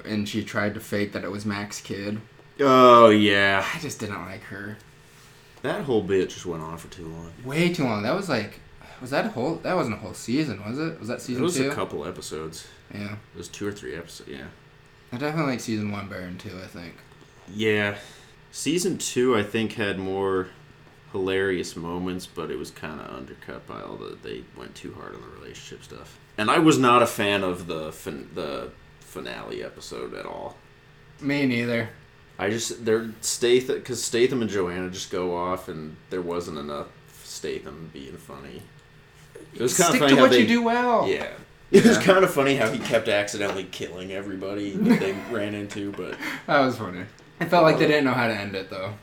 and 0.05 0.29
she 0.29 0.45
tried 0.45 0.75
to 0.75 0.81
fake 0.81 1.13
that 1.13 1.25
it 1.25 1.31
was 1.31 1.45
Mac's 1.45 1.81
kid. 1.81 2.21
Oh 2.61 3.11
yeah, 3.11 3.65
I 3.75 3.79
just 3.81 4.01
didn't 4.01 4.21
like 4.27 4.43
her. 4.45 4.77
that 5.63 5.83
whole 5.83 6.03
bit 6.03 6.31
just 6.31 6.47
went 6.47 6.63
on 6.63 6.77
for 6.79 6.89
too 6.89 7.07
long. 7.07 7.33
Way 7.45 7.73
too 7.73 7.85
long. 7.85 8.03
That 8.03 8.15
was 8.15 8.29
like, 8.29 8.61
was 9.01 9.11
that 9.11 9.27
a 9.27 9.29
whole? 9.29 9.57
That 9.57 9.75
wasn't 9.77 9.97
a 9.97 9.99
whole 9.99 10.15
season, 10.15 10.63
was 10.65 10.79
it? 10.79 10.99
Was 10.99 11.09
that 11.09 11.21
season? 11.21 11.43
It 11.43 11.45
was 11.45 11.57
two? 11.57 11.71
a 11.71 11.75
couple 11.75 12.07
episodes. 12.07 12.67
Yeah, 12.93 13.13
It 13.35 13.37
was 13.37 13.49
two 13.49 13.67
or 13.67 13.73
three 13.73 13.95
episodes. 13.95 14.31
Yeah. 14.31 14.47
I 15.13 15.17
definitely 15.19 15.53
like 15.53 15.61
season 15.61 15.91
one 15.93 16.09
better 16.09 16.23
than 16.23 16.39
two. 16.39 16.59
I 16.63 16.67
think. 16.67 16.95
Yeah. 17.53 17.97
Season 18.51 18.97
two, 18.99 19.37
I 19.37 19.43
think, 19.43 19.73
had 19.75 19.99
more 19.99 20.49
hilarious 21.13 21.77
moments, 21.77 22.27
but 22.27 22.51
it 22.51 22.59
was 22.59 22.71
kind 22.71 23.01
of 23.01 23.15
undercut 23.15 23.67
by 23.67 23.81
all 23.83 23.97
the 23.97 24.17
they 24.23 24.45
went 24.57 24.75
too 24.75 24.95
hard 24.95 25.15
on 25.15 25.21
the 25.21 25.27
relationship 25.41 25.83
stuff. 25.85 26.19
And 26.37 26.51
I 26.51 26.59
was 26.59 26.79
not 26.79 27.03
a 27.03 27.07
fan 27.07 27.43
of 27.43 27.67
the 27.67 27.93
fin- 27.93 28.31
the 28.35 28.71
finale 29.01 29.63
episode 29.63 30.15
at 30.15 30.25
all. 30.27 30.57
Me 31.21 31.47
neither. 31.47 31.89
I 32.39 32.51
just 32.51 32.85
they're 32.85 33.11
Statham 33.21 33.77
because 33.77 34.03
Statham 34.03 34.43
and 34.43 34.51
Joanna 34.51 34.91
just 34.91 35.11
go 35.11 35.37
off, 35.37 35.69
and 35.69 35.97
there 36.11 36.23
wasn't 36.23 36.59
enough 36.59 36.87
Statham 37.25 37.91
being 37.93 38.17
funny. 38.17 38.63
It 39.55 39.61
was 39.61 39.77
kind 39.77 39.89
Stick 39.89 40.01
of 40.03 40.09
funny 40.09 40.11
to 40.11 40.17
how 40.17 40.23
what 40.23 40.31
they 40.31 40.41
you 40.43 40.47
do 40.47 40.63
well. 40.63 41.09
yeah. 41.09 41.29
It 41.71 41.85
was 41.85 41.99
kind 41.99 42.25
of 42.25 42.33
funny 42.33 42.57
how 42.57 42.71
he 42.71 42.79
kept 42.79 43.09
accidentally 43.09 43.65
killing 43.65 44.11
everybody 44.13 44.71
that 44.71 45.01
they 45.01 45.13
ran 45.31 45.55
into, 45.55 45.93
but 45.93 46.17
That 46.47 46.61
was 46.61 46.79
funny. 46.79 47.03
I 47.41 47.45
felt 47.45 47.65
like 47.65 47.79
they 47.79 47.87
didn't 47.87 48.05
know 48.05 48.15
how 48.15 48.27
to 48.29 48.35
end 48.35 48.55
it 48.55 48.71
though. 48.71 48.95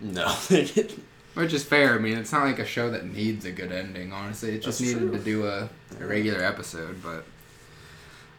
no, 0.00 0.34
they 0.48 0.64
didn't. 0.64 1.02
Which 1.34 1.52
is 1.52 1.62
fair. 1.64 1.94
I 1.94 1.98
mean, 1.98 2.16
it's 2.16 2.32
not 2.32 2.44
like 2.44 2.58
a 2.58 2.64
show 2.64 2.90
that 2.90 3.04
needs 3.04 3.44
a 3.44 3.52
good 3.52 3.70
ending, 3.70 4.10
honestly. 4.12 4.52
It 4.54 4.62
just 4.62 4.78
That's 4.78 4.92
needed 4.94 5.08
true. 5.10 5.18
to 5.18 5.24
do 5.24 5.46
a, 5.46 5.68
a 6.00 6.06
regular 6.06 6.42
episode, 6.42 7.02
but. 7.02 7.24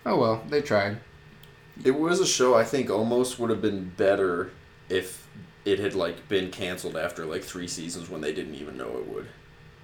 Oh 0.06 0.18
well, 0.20 0.44
they 0.50 0.62
tried. 0.62 0.98
It 1.84 1.92
was 1.92 2.20
a 2.20 2.26
show 2.26 2.56
I 2.56 2.64
think 2.64 2.90
almost 2.90 3.40
would 3.40 3.50
have 3.50 3.62
been 3.62 3.90
better 3.98 4.52
if 4.90 5.28
it 5.66 5.80
had 5.80 5.94
like 5.94 6.28
been 6.30 6.50
canceled 6.50 6.96
after 6.96 7.26
like 7.26 7.44
three 7.44 7.68
seasons 7.68 8.10
when 8.10 8.22
they 8.22 8.34
didn't 8.34 8.56
even 8.56 8.78
know 8.78 8.98
it 8.98 9.08
would. 9.08 9.28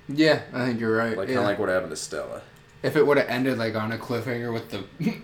Yeah, 0.07 0.41
I 0.53 0.65
think 0.65 0.79
you're 0.79 0.95
right. 0.95 1.17
Like 1.17 1.27
yeah. 1.27 1.35
kind 1.35 1.45
of 1.45 1.51
like 1.51 1.59
what 1.59 1.69
happened 1.69 1.91
to 1.91 1.97
Stella. 1.97 2.41
if 2.81 2.95
it 2.95 3.05
would 3.05 3.17
have 3.17 3.27
ended 3.27 3.57
like 3.57 3.75
on 3.75 3.91
a 3.91 3.97
cliffhanger 3.97 4.53
with 4.53 4.69
the. 4.69 4.83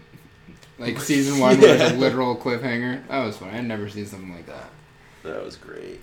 like 0.80 1.00
season 1.00 1.40
one 1.40 1.60
was 1.60 1.82
a 1.82 1.94
literal 1.96 2.36
cliffhanger. 2.36 3.08
That 3.08 3.26
was 3.26 3.38
fun. 3.38 3.50
I'd 3.50 3.66
never 3.66 3.90
seen 3.90 4.06
something 4.06 4.34
like 4.34 4.48
that. 4.48 4.70
That 5.24 5.44
was 5.44 5.56
great. 5.56 6.00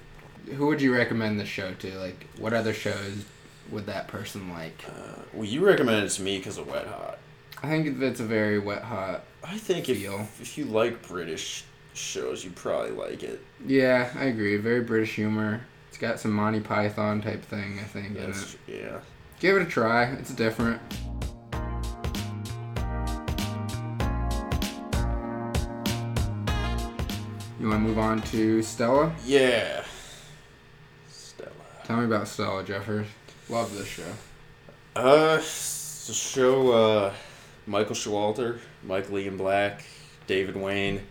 Who 0.54 0.66
would 0.66 0.80
you 0.80 0.94
recommend 0.94 1.40
the 1.40 1.46
show 1.46 1.72
to? 1.74 1.98
Like, 1.98 2.26
what 2.38 2.52
other 2.52 2.72
shows 2.72 3.24
would 3.70 3.86
that 3.86 4.08
person 4.08 4.50
like? 4.50 4.84
Uh, 4.88 5.22
well, 5.32 5.44
you 5.44 5.66
recommended 5.66 6.04
it 6.04 6.10
to 6.10 6.22
me 6.22 6.38
because 6.38 6.58
of 6.58 6.68
Wet 6.68 6.86
Hot. 6.86 7.18
I 7.62 7.68
think 7.68 8.02
it's 8.02 8.20
a 8.20 8.24
very 8.24 8.58
wet 8.58 8.82
hot. 8.82 9.24
I 9.42 9.56
think 9.56 9.88
if 9.88 9.98
Feel. 9.98 10.26
if 10.40 10.58
you 10.58 10.66
like 10.66 11.06
British 11.06 11.64
shows, 11.94 12.44
you'd 12.44 12.56
probably 12.56 12.90
like 12.90 13.22
it. 13.22 13.42
Yeah, 13.66 14.10
I 14.14 14.24
agree. 14.24 14.56
Very 14.58 14.82
British 14.82 15.14
humor. 15.14 15.62
It's 15.88 15.98
got 15.98 16.20
some 16.20 16.32
Monty 16.32 16.60
Python 16.60 17.22
type 17.22 17.42
thing, 17.42 17.78
I 17.78 17.84
think, 17.84 18.16
in 18.16 18.16
it. 18.16 18.26
That's, 18.26 18.56
yeah. 18.66 18.98
Give 19.40 19.56
it 19.56 19.62
a 19.62 19.66
try. 19.66 20.04
It's 20.04 20.34
different. 20.34 20.80
You 27.58 27.68
want 27.68 27.82
to 27.82 27.88
move 27.88 27.98
on 27.98 28.20
to 28.22 28.62
Stella? 28.62 29.14
Yeah. 29.24 29.82
Stella. 31.08 31.50
Tell 31.84 31.96
me 31.96 32.04
about 32.04 32.28
Stella, 32.28 32.62
Jeffers. 32.62 33.06
Love 33.48 33.76
this 33.76 33.88
show. 33.88 34.02
Uh, 34.94 35.36
it's 35.38 36.08
a 36.10 36.14
show. 36.14 36.72
Uh, 36.72 37.14
Michael 37.66 37.94
Showalter, 37.96 38.58
Michael 38.84 39.18
Ian 39.18 39.36
Black, 39.36 39.84
David 40.26 40.56
Wain, 40.56 41.02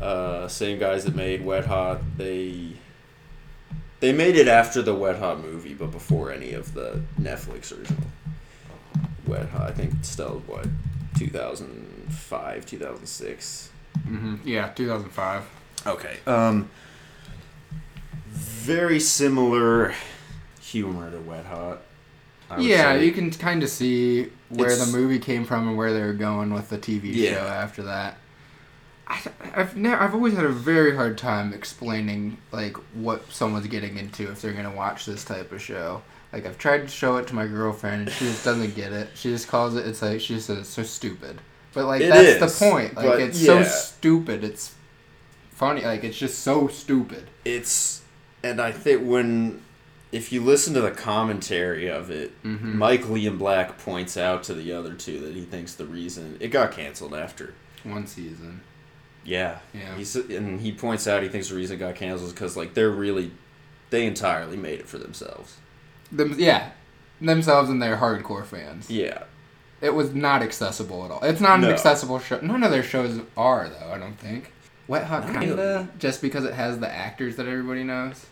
uh, 0.00 0.48
same 0.48 0.78
guys 0.78 1.04
that 1.04 1.14
made 1.14 1.44
Wet 1.44 1.66
Hot. 1.66 2.00
They 2.16 2.72
they 4.00 4.12
made 4.12 4.36
it 4.36 4.48
after 4.48 4.82
the 4.82 4.94
Wet 4.94 5.16
Hot 5.18 5.40
movie, 5.40 5.74
but 5.74 5.90
before 5.90 6.30
any 6.32 6.52
of 6.52 6.74
the 6.74 7.02
Netflix 7.20 7.76
original 7.76 8.04
Wet 9.26 9.48
Hot. 9.50 9.70
I 9.70 9.72
think 9.72 9.92
still 10.04 10.42
what, 10.46 10.66
two 11.16 11.28
thousand 11.28 12.06
five, 12.12 12.66
two 12.66 12.78
thousand 12.78 13.06
six. 13.06 13.70
hmm 14.04 14.36
Yeah, 14.44 14.68
2005. 14.70 15.44
Okay. 15.86 16.18
Um. 16.26 16.70
Very 18.30 19.00
similar 19.00 19.94
humor 20.60 21.10
to 21.10 21.18
Wet 21.18 21.46
Hot. 21.46 21.80
Yeah, 22.58 22.94
say. 22.94 23.04
you 23.04 23.12
can 23.12 23.30
kind 23.30 23.62
of 23.62 23.68
see 23.68 24.30
where 24.48 24.70
It's- 24.70 24.90
the 24.90 24.96
movie 24.96 25.18
came 25.18 25.44
from 25.44 25.68
and 25.68 25.76
where 25.76 25.92
they 25.92 26.00
were 26.00 26.12
going 26.14 26.52
with 26.54 26.70
the 26.70 26.78
TV 26.78 27.10
Yeah. 27.14 27.34
show 27.34 27.46
after 27.46 27.82
that. 27.82 28.16
I, 29.06 29.20
I've 29.54 29.76
never, 29.76 30.02
I've 30.02 30.14
always 30.14 30.34
had 30.34 30.44
a 30.44 30.50
very 30.50 30.94
hard 30.94 31.16
time 31.18 31.52
explaining 31.54 32.36
like 32.52 32.76
what 32.94 33.30
someone's 33.32 33.66
getting 33.66 33.96
into 33.96 34.30
if 34.30 34.42
they're 34.42 34.52
gonna 34.52 34.70
watch 34.74 35.06
this 35.06 35.24
type 35.24 35.50
of 35.52 35.62
show. 35.62 36.02
Like 36.32 36.44
I've 36.46 36.58
tried 36.58 36.82
to 36.82 36.88
show 36.88 37.16
it 37.16 37.26
to 37.28 37.34
my 37.34 37.46
girlfriend, 37.46 38.02
and 38.02 38.10
she 38.10 38.26
just 38.26 38.44
doesn't 38.44 38.74
get 38.74 38.92
it. 38.92 39.08
She 39.14 39.30
just 39.30 39.48
calls 39.48 39.76
it. 39.76 39.86
It's 39.86 40.02
like 40.02 40.20
she 40.20 40.34
just 40.34 40.46
says 40.48 40.58
it's 40.58 40.68
so 40.68 40.82
stupid. 40.82 41.40
But 41.72 41.86
like 41.86 42.02
It 42.02 42.10
that's 42.10 42.42
is, 42.42 42.58
the 42.60 42.66
point. 42.70 42.96
Like 42.96 43.20
it's 43.20 43.42
so 43.42 43.62
stupid. 43.62 44.44
It's 44.44 44.74
funny. 45.52 45.82
Like 45.86 46.04
it's 46.04 46.18
just 46.18 46.40
so 46.40 46.68
stupid. 46.68 47.28
It's 47.46 48.02
and 48.42 48.60
I 48.60 48.72
think 48.72 49.06
when 49.08 49.62
if 50.12 50.32
you 50.32 50.42
listen 50.42 50.72
to 50.74 50.80
the 50.80 50.90
commentary 50.90 51.86
of 51.88 52.10
it, 52.10 52.32
Mhm. 52.42 52.74
Michael 52.74 53.16
Ian 53.16 53.36
Black 53.36 53.78
points 53.78 54.16
out 54.16 54.42
to 54.44 54.54
the 54.54 54.72
other 54.72 54.94
two 54.94 55.20
that 55.20 55.34
he 55.34 55.42
thinks 55.42 55.74
the 55.74 55.84
reason 55.86 56.36
it 56.40 56.48
got 56.48 56.72
canceled 56.72 57.14
after. 57.14 57.54
One 57.84 58.06
season. 58.06 58.62
Yeah, 59.24 59.58
Yeah. 59.74 59.94
He's 59.96 60.16
and 60.16 60.60
he 60.60 60.72
points 60.72 61.06
out 61.06 61.22
he 61.22 61.28
thinks 61.28 61.48
the 61.50 61.56
reason 61.56 61.76
it 61.76 61.80
got 61.80 61.94
canceled 61.96 62.28
is 62.28 62.32
because 62.32 62.56
like 62.56 62.74
they're 62.74 62.90
really 62.90 63.32
they 63.90 64.06
entirely 64.06 64.56
made 64.56 64.80
it 64.80 64.88
for 64.88 64.98
themselves. 64.98 65.56
Them, 66.12 66.34
yeah, 66.38 66.70
themselves 67.20 67.68
and 67.70 67.82
their 67.82 67.96
hardcore 67.98 68.44
fans. 68.46 68.88
Yeah, 68.90 69.24
It 69.80 69.94
was 69.94 70.12
not 70.14 70.42
accessible 70.42 71.04
at 71.04 71.10
all. 71.10 71.22
It's 71.22 71.40
not 71.40 71.60
No. 71.60 71.68
an 71.68 71.72
accessible 71.74 72.18
show. 72.18 72.40
None 72.40 72.62
of 72.64 72.70
their 72.70 72.82
shows 72.82 73.20
are 73.36 73.68
though. 73.68 73.92
I 73.92 73.98
don't 73.98 74.18
think. 74.18 74.52
Wet 74.88 75.04
Hot 75.04 75.24
Kinda, 75.32 75.88
just 75.98 76.20
because 76.22 76.44
it 76.44 76.54
has 76.54 76.78
the 76.78 76.90
actors 76.90 77.36
that 77.36 77.46
everybody 77.46 77.84
knows. 77.84 78.24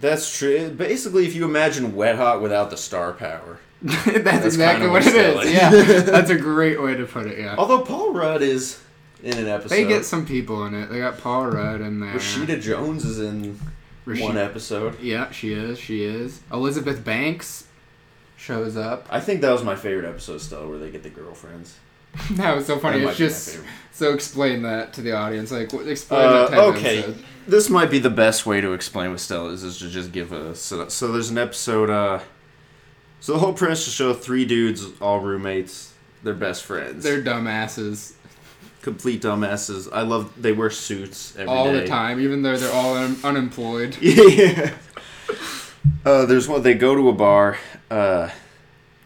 That's 0.00 0.36
true. 0.36 0.70
Basically, 0.70 1.26
if 1.26 1.34
you 1.34 1.44
imagine 1.44 1.94
Wet 1.94 2.16
Hot 2.16 2.40
without 2.40 2.70
the 2.70 2.76
star 2.76 3.12
power. 3.12 3.58
that's, 3.82 4.04
That's 4.22 4.46
exactly 4.46 4.88
what 4.88 5.04
what 5.04 5.14
it's. 5.14 5.52
Yeah, 5.52 5.70
that's 6.00 6.30
a 6.30 6.36
great 6.36 6.82
way 6.82 6.94
to 6.96 7.04
put 7.04 7.26
it. 7.26 7.38
Yeah, 7.38 7.56
Although 7.58 7.82
Paul 7.82 8.14
Rudd 8.14 8.40
is 8.40 8.80
in 9.22 9.36
an 9.36 9.46
episode. 9.46 9.68
they 9.74 9.84
get 9.86 10.04
some 10.06 10.26
people 10.26 10.64
in 10.64 10.74
it. 10.74 10.86
They 10.88 10.98
got 10.98 11.18
Paul 11.18 11.48
Rudd 11.48 11.82
in 11.82 12.00
there. 12.00 12.14
Rashida 12.14 12.60
Jones 12.60 13.04
is 13.04 13.20
in 13.20 13.60
one 14.06 14.38
episode. 14.38 14.98
Yeah, 15.00 15.30
she 15.30 15.52
is. 15.52 15.78
She 15.78 16.04
is. 16.04 16.40
Elizabeth 16.50 17.04
Banks 17.04 17.66
shows 18.36 18.76
up. 18.76 19.06
I 19.10 19.20
think 19.20 19.42
that 19.42 19.50
was 19.52 19.62
my 19.62 19.76
favorite 19.76 20.08
episode 20.08 20.40
still, 20.40 20.68
where 20.68 20.78
they 20.78 20.90
get 20.90 21.02
the 21.02 21.10
girlfriends. 21.10 21.76
that 22.32 22.54
was 22.56 22.66
so 22.66 22.78
funny. 22.78 23.00
That 23.00 23.10
It's 23.10 23.18
might 23.18 23.18
be 23.18 23.24
my 23.24 23.28
just 23.28 23.60
so 23.92 24.12
explain 24.12 24.62
that 24.62 24.92
to 24.94 25.02
the 25.02 25.12
audience. 25.12 25.50
Like, 25.50 25.72
explain 25.72 26.20
Uh, 26.28 26.48
that 26.48 26.58
okay. 26.58 26.98
episode. 27.00 27.24
This 27.46 27.70
might 27.70 27.90
be 27.90 27.98
the 27.98 28.10
best 28.10 28.44
way 28.44 28.60
to 28.60 28.72
explain 28.72 29.10
what 29.10 29.20
Stella 29.20 29.50
is, 29.50 29.62
is 29.62 29.78
to 29.78 29.88
just 29.88 30.12
give 30.12 30.32
a. 30.32 30.54
So, 30.54 30.88
so 30.88 31.12
there's 31.12 31.30
an 31.30 31.38
episode. 31.38 31.90
Uh, 31.90 32.20
so 33.20 33.32
the 33.34 33.38
whole 33.38 33.52
premise 33.52 33.84
to 33.84 33.90
show 33.90 34.12
three 34.14 34.44
dudes, 34.44 34.84
all 35.00 35.20
roommates, 35.20 35.92
they're 36.22 36.34
best 36.34 36.64
friends. 36.64 37.04
They're 37.04 37.22
dumbasses 37.22 38.12
complete 38.82 39.20
dumbasses. 39.20 39.88
I 39.92 40.02
love. 40.02 40.32
They 40.40 40.52
wear 40.52 40.70
suits 40.70 41.34
every 41.36 41.48
all 41.48 41.72
the 41.72 41.86
time, 41.88 42.20
even 42.20 42.42
though 42.42 42.56
they're 42.56 42.72
all 42.72 42.94
un- 42.96 43.16
unemployed. 43.24 43.96
Yeah. 44.00 44.74
Uh, 46.04 46.24
there's 46.24 46.46
one. 46.48 46.62
They 46.62 46.74
go 46.74 46.94
to 46.94 47.08
a 47.08 47.12
bar. 47.12 47.58
Uh, 47.90 48.30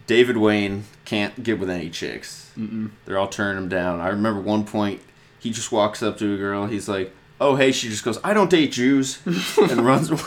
David 0.07 0.37
Wain 0.37 0.85
can't 1.11 1.43
get 1.43 1.59
with 1.59 1.69
any 1.71 1.91
chicks. 1.91 2.51
Mm-mm. 2.59 2.91
They're 3.05 3.19
all 3.19 3.29
turning 3.29 3.63
him 3.63 3.69
down. 3.69 4.01
I 4.01 4.09
remember 4.09 4.41
one 4.41 4.65
point 4.65 5.01
he 5.41 5.51
just 5.51 5.73
walks 5.73 6.03
up 6.03 6.19
to 6.19 6.35
a 6.35 6.37
girl. 6.37 6.67
He's 6.67 6.89
like, 6.89 7.13
"Oh 7.41 7.57
hey," 7.57 7.73
she 7.73 7.89
just 7.89 8.05
goes, 8.05 8.19
"I 8.23 8.33
don't 8.35 8.49
date 8.51 8.73
Jews," 8.73 9.19
and 9.27 9.85
runs 9.91 10.11
away. 10.11 10.23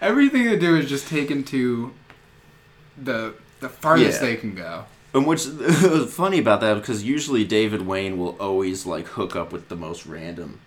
Everything 0.00 0.44
they 0.46 0.58
do 0.58 0.76
is 0.76 0.88
just 0.88 1.06
taken 1.08 1.44
to 1.44 1.92
the 3.02 3.34
the 3.60 3.68
farthest 3.68 4.20
Yeah. 4.20 4.28
they 4.28 4.36
can 4.36 4.54
go. 4.54 4.84
And 5.14 5.26
what's 5.26 5.46
funny 6.14 6.38
about 6.38 6.60
that 6.62 6.74
because 6.74 7.04
usually 7.04 7.44
David 7.44 7.82
Wain 7.86 8.18
will 8.18 8.36
always 8.40 8.86
like 8.86 9.06
hook 9.08 9.36
up 9.36 9.52
with 9.52 9.68
the 9.68 9.76
most 9.76 10.06
random 10.06 10.60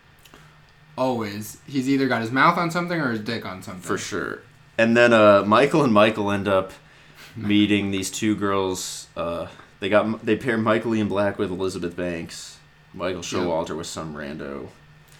Always, 0.97 1.57
he's 1.67 1.89
either 1.89 2.07
got 2.07 2.21
his 2.21 2.31
mouth 2.31 2.57
on 2.57 2.71
something 2.71 2.97
or 3.01 3.11
his 3.11 3.19
dick 3.19 3.45
on 3.45 3.61
something. 3.61 3.81
for 3.81 3.97
sure. 3.97 4.39
And 4.77 4.95
then 4.95 5.11
uh, 5.11 5.43
Michael 5.45 5.83
and 5.83 5.91
Michael 5.93 6.31
end 6.31 6.47
up 6.47 6.71
meeting 7.35 7.91
these 7.91 8.09
two 8.11 8.35
girls. 8.35 9.07
Uh, 9.15 9.47
they 9.79 9.89
got 9.89 10.25
they 10.25 10.35
pair 10.35 10.57
Michael 10.57 10.95
Ian 10.95 11.07
Black 11.07 11.37
with 11.37 11.51
Elizabeth 11.51 11.95
Banks. 11.95 12.59
Michael 12.93 13.21
Showalter 13.21 13.75
with 13.75 13.87
some 13.87 14.15
rando 14.15 14.69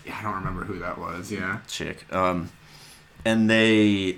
Yeah, 0.06 0.18
I 0.18 0.24
don't 0.24 0.36
remember 0.36 0.64
who 0.64 0.80
that 0.80 0.98
was. 0.98 1.30
Yeah. 1.30 1.60
chick. 1.68 2.06
Um, 2.14 2.52
and 3.26 3.50
they 3.50 4.18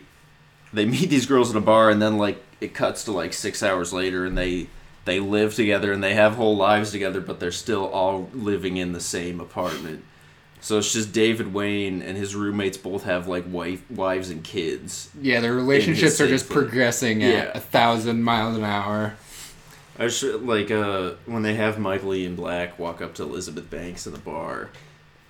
they 0.71 0.85
meet 0.95 1.09
these 1.09 1.25
girls 1.25 1.49
in 1.51 1.57
a 1.57 1.61
bar, 1.61 1.89
and 1.89 2.01
then 2.01 2.17
like 2.17 2.43
it 2.61 2.73
cuts 2.73 3.03
to 3.05 3.11
like 3.11 3.33
six 3.33 3.63
hours 3.63 3.91
later, 3.93 4.25
and 4.25 4.37
they 4.37 4.67
they 5.05 5.19
live 5.21 5.55
together 5.55 5.93
and 5.93 6.03
they 6.03 6.13
have 6.13 6.33
whole 6.35 6.55
lives 6.57 6.91
together, 6.91 7.21
but 7.21 7.39
they're 7.39 7.51
still 7.51 7.87
all 7.87 8.29
living 8.33 8.75
in 8.77 8.91
the 8.91 8.99
same 8.99 9.39
apartment. 9.39 10.03
So 10.67 10.79
it's 10.79 10.91
just 10.91 11.13
David 11.13 11.53
Wain 11.53 12.01
and 12.01 12.17
his 12.17 12.35
roommates 12.35 12.75
both 12.75 13.03
have 13.05 13.25
like 13.29 13.45
wife, 13.47 13.89
wives 13.89 14.29
and 14.29 14.43
kids. 14.43 15.09
Yeah, 15.21 15.39
their 15.39 15.53
relationships 15.53 16.19
are 16.19 16.27
just 16.27 16.49
progressing 16.49 17.23
at 17.23 17.31
Yeah. 17.33 17.51
a 17.53 17.61
thousand 17.61 18.21
miles 18.23 18.57
an 18.57 18.65
hour. 18.65 19.15
I 19.97 20.07
just 20.07 20.21
like 20.23 20.69
uh 20.69 21.11
when 21.25 21.43
they 21.43 21.53
have 21.55 21.79
Michael 21.79 22.13
Ian 22.13 22.35
Black 22.35 22.77
walk 22.77 23.01
up 23.01 23.15
to 23.15 23.23
Elizabeth 23.23 23.69
Banks 23.69 24.05
in 24.07 24.11
the 24.11 24.19
bar, 24.19 24.67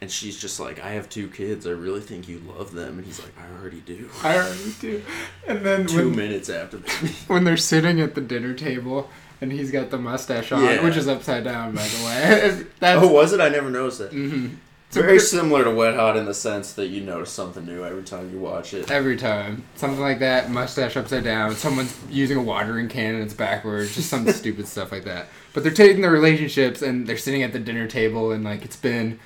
and 0.01 0.09
she's 0.09 0.39
just 0.41 0.59
like, 0.59 0.83
"I 0.83 0.93
have 0.93 1.07
two 1.07 1.27
kids. 1.27 1.67
I 1.67 1.69
really 1.69 2.01
think 2.01 2.27
you 2.27 2.39
love 2.39 2.73
them," 2.73 2.97
and 2.97 3.05
he's 3.05 3.19
like, 3.19 3.33
"I 3.39 3.61
already 3.61 3.81
do." 3.81 4.09
I 4.23 4.37
already 4.37 4.73
do. 4.81 5.03
And 5.47 5.63
then 5.63 5.85
Two 5.85 6.07
when, 6.07 6.15
minutes 6.15 6.49
after 6.49 6.77
that. 6.77 6.91
when 7.27 7.43
they're 7.43 7.57
sitting 7.57 8.01
at 8.01 8.15
the 8.15 8.21
dinner 8.21 8.55
table 8.55 9.11
and 9.39 9.51
he's 9.51 9.69
got 9.69 9.91
the 9.91 9.99
mustache 9.99 10.51
on, 10.51 10.63
Yeah. 10.63 10.83
which 10.83 10.97
is 10.97 11.07
upside 11.07 11.43
down, 11.43 11.75
by 11.75 11.87
the 11.87 12.03
way. 12.03 12.65
That's 12.79 13.03
oh, 13.03 13.07
was 13.13 13.33
it? 13.33 13.39
I 13.39 13.49
never 13.49 13.69
noticed 13.69 13.99
that. 13.99 14.11
mhm. 14.11 14.55
It's 14.87 14.95
very 14.95 15.19
similar 15.19 15.65
to 15.65 15.71
Wet 15.71 15.95
Hot 15.95 16.15
in 16.15 16.23
the 16.25 16.33
sense 16.33 16.71
that 16.73 16.87
you 16.87 17.01
notice 17.01 17.29
something 17.29 17.65
new 17.65 17.83
every 17.83 18.03
time 18.03 18.31
you 18.31 18.39
watch 18.39 18.73
it. 18.73 18.89
Every 18.89 19.17
time. 19.17 19.63
Something 19.75 19.99
like 19.99 20.19
that, 20.19 20.49
mustache 20.49 20.95
upside 20.95 21.25
down, 21.25 21.55
someone's 21.55 21.93
using 22.09 22.37
a 22.37 22.41
watering 22.41 22.87
can 22.87 23.15
and 23.15 23.23
it's 23.23 23.33
backwards, 23.33 23.95
just 23.95 24.09
some 24.09 24.25
stupid 24.31 24.65
stuff 24.65 24.93
like 24.93 25.03
that. 25.03 25.27
But 25.53 25.63
they're 25.63 25.73
taking 25.73 26.01
their 26.01 26.11
relationships 26.11 26.81
and 26.81 27.05
they're 27.05 27.17
sitting 27.17 27.43
at 27.43 27.51
the 27.51 27.59
dinner 27.59 27.85
table 27.87 28.31
and 28.31 28.45
like 28.45 28.63
it's 28.63 28.77
been 28.77 29.19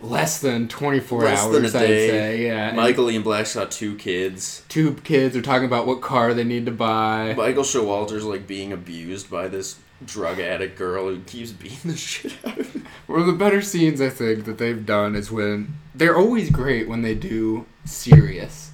less 0.00 0.40
than 0.40 0.68
24 0.68 1.22
Less 1.24 1.40
hours, 1.42 1.52
than 1.54 1.64
a 1.64 1.84
I'd 1.84 1.86
day. 1.88 2.08
say. 2.08 2.46
Yeah. 2.46 2.68
and 2.68 2.76
Michael 2.76 3.10
Ian 3.10 3.22
Black 3.22 3.46
saw 3.46 3.64
two 3.64 3.96
kids. 3.96 4.62
two 4.68 4.94
kids 5.02 5.34
are 5.36 5.42
talking 5.42 5.66
about 5.66 5.88
what 5.88 6.00
car 6.02 6.34
they 6.34 6.44
need 6.44 6.66
to 6.66 6.72
buy. 6.72 7.34
Michael 7.36 7.64
Showalter's 7.64 8.24
like 8.24 8.46
being 8.46 8.72
abused 8.72 9.28
by 9.28 9.48
this 9.48 9.78
drug 10.04 10.40
addict 10.40 10.78
girl 10.78 11.08
who 11.08 11.20
keeps 11.20 11.52
beating 11.52 11.90
the 11.90 11.96
shit 11.96 12.34
out 12.44 12.58
of 12.58 12.72
him. 12.72 12.86
One 13.06 13.20
of 13.20 13.26
the 13.26 13.32
better 13.32 13.62
scenes 13.62 14.00
I 14.00 14.08
think 14.08 14.44
that 14.44 14.58
they've 14.58 14.84
done 14.84 15.14
is 15.14 15.30
when 15.30 15.74
they're 15.94 16.16
always 16.16 16.50
great 16.50 16.88
when 16.88 17.02
they 17.02 17.14
do 17.14 17.66
serious. 17.84 18.70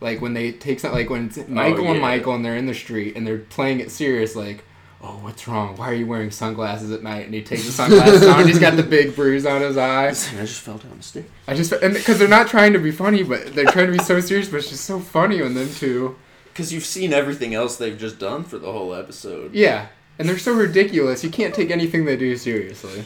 Like 0.00 0.20
when 0.20 0.34
they 0.34 0.52
take 0.52 0.80
some, 0.80 0.92
like 0.92 1.10
when 1.10 1.26
it's 1.26 1.38
oh, 1.38 1.44
Michael 1.48 1.86
and 1.86 1.96
yeah. 1.96 2.00
Michael 2.00 2.34
and 2.34 2.44
they're 2.44 2.56
in 2.56 2.66
the 2.66 2.74
street 2.74 3.16
and 3.16 3.26
they're 3.26 3.38
playing 3.38 3.80
it 3.80 3.90
serious, 3.90 4.34
like, 4.34 4.64
oh, 5.02 5.18
what's 5.18 5.46
wrong? 5.46 5.76
Why 5.76 5.90
are 5.90 5.94
you 5.94 6.06
wearing 6.06 6.30
sunglasses 6.30 6.90
at 6.90 7.02
night? 7.02 7.26
And 7.26 7.34
he 7.34 7.42
takes 7.42 7.66
the 7.66 7.72
sunglasses 7.72 8.26
on. 8.26 8.40
And 8.40 8.48
he's 8.48 8.58
got 8.58 8.76
the 8.76 8.82
big 8.82 9.14
bruise 9.14 9.44
on 9.44 9.60
his 9.60 9.76
eye. 9.76 10.06
I 10.08 10.10
just 10.12 10.60
fell 10.60 10.78
down 10.78 10.96
the 10.96 11.02
stairs. 11.02 11.26
I 11.46 11.54
just 11.54 11.72
and 11.72 11.92
because 11.92 12.18
they're 12.18 12.28
not 12.28 12.48
trying 12.48 12.72
to 12.72 12.78
be 12.78 12.90
funny, 12.90 13.22
but 13.22 13.54
they're 13.54 13.66
trying 13.66 13.86
to 13.86 13.92
be 13.92 13.98
so 13.98 14.20
serious. 14.20 14.48
But 14.48 14.58
it's 14.58 14.70
just 14.70 14.84
so 14.84 15.00
funny 15.00 15.40
when 15.42 15.54
them 15.54 15.72
too. 15.74 16.16
Because 16.50 16.72
you've 16.72 16.84
seen 16.84 17.12
everything 17.12 17.54
else 17.54 17.76
they've 17.76 17.96
just 17.96 18.18
done 18.18 18.42
for 18.42 18.58
the 18.58 18.72
whole 18.72 18.92
episode. 18.92 19.54
yeah, 19.54 19.86
and 20.20 20.28
they're 20.28 20.38
so 20.38 20.52
ridiculous. 20.52 21.24
You 21.24 21.30
can't 21.30 21.54
take 21.54 21.70
anything 21.70 22.04
they 22.04 22.16
do 22.16 22.36
seriously. 22.36 23.04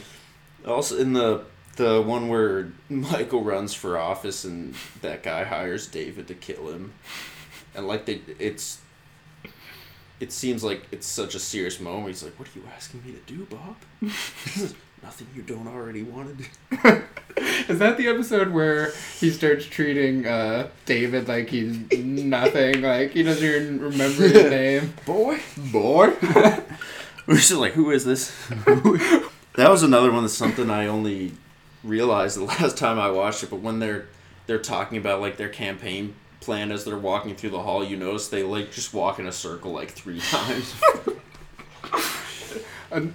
Also, 0.67 0.97
in 0.97 1.13
the 1.13 1.45
the 1.77 2.01
one 2.01 2.27
where 2.27 2.73
Michael 2.89 3.41
runs 3.41 3.73
for 3.73 3.97
office 3.97 4.43
and 4.43 4.75
that 5.01 5.23
guy 5.23 5.45
hires 5.45 5.87
David 5.87 6.27
to 6.27 6.33
kill 6.33 6.67
him, 6.67 6.93
and 7.73 7.87
like 7.87 8.05
they, 8.05 8.19
it's, 8.37 8.79
it 10.19 10.33
seems 10.33 10.61
like 10.61 10.83
it's 10.91 11.07
such 11.07 11.35
a 11.35 11.39
serious 11.39 11.79
moment. 11.79 12.07
He's 12.09 12.23
like, 12.23 12.37
"What 12.37 12.49
are 12.49 12.59
you 12.59 12.65
asking 12.75 13.03
me 13.05 13.13
to 13.13 13.33
do, 13.33 13.45
Bob? 13.45 13.77
Nothing 15.01 15.27
you 15.33 15.41
don't 15.41 15.67
already 15.69 16.03
want 16.03 16.37
to 16.37 16.43
do." 16.43 17.01
Is 17.69 17.79
that 17.79 17.97
the 17.97 18.07
episode 18.07 18.49
where 18.51 18.91
he 19.19 19.29
starts 19.29 19.65
treating 19.65 20.25
uh, 20.27 20.67
David 20.85 21.29
like 21.29 21.49
he's 21.49 21.77
nothing? 21.97 22.81
Like 22.81 23.11
he 23.11 23.23
doesn't 23.23 23.43
even 23.43 23.79
remember 23.79 24.27
his 24.27 24.33
name. 24.51 24.93
Boy, 25.05 25.39
Boy. 25.71 26.13
we're 27.27 27.35
just 27.35 27.51
like, 27.53 27.73
"Who 27.73 27.91
is 27.91 28.05
this?" 28.05 28.31
that 28.49 29.69
was 29.69 29.83
another 29.83 30.11
one. 30.11 30.23
That's 30.23 30.33
something 30.33 30.69
I 30.69 30.87
only 30.87 31.33
realized 31.83 32.37
the 32.37 32.43
last 32.45 32.77
time 32.77 32.99
I 32.99 33.09
watched 33.09 33.43
it. 33.43 33.49
But 33.49 33.61
when 33.61 33.79
they're 33.79 34.07
they're 34.47 34.59
talking 34.59 34.97
about 34.97 35.21
like 35.21 35.37
their 35.37 35.49
campaign 35.49 36.15
plan 36.39 36.71
as 36.71 36.85
they're 36.85 36.97
walking 36.97 37.35
through 37.35 37.49
the 37.49 37.61
hall, 37.61 37.83
you 37.83 37.97
notice 37.97 38.27
they 38.27 38.43
like 38.43 38.71
just 38.71 38.93
walk 38.93 39.17
in 39.17 39.25
a 39.25 39.31
circle 39.31 39.71
like 39.71 39.91
three 39.91 40.19
times. 40.19 40.73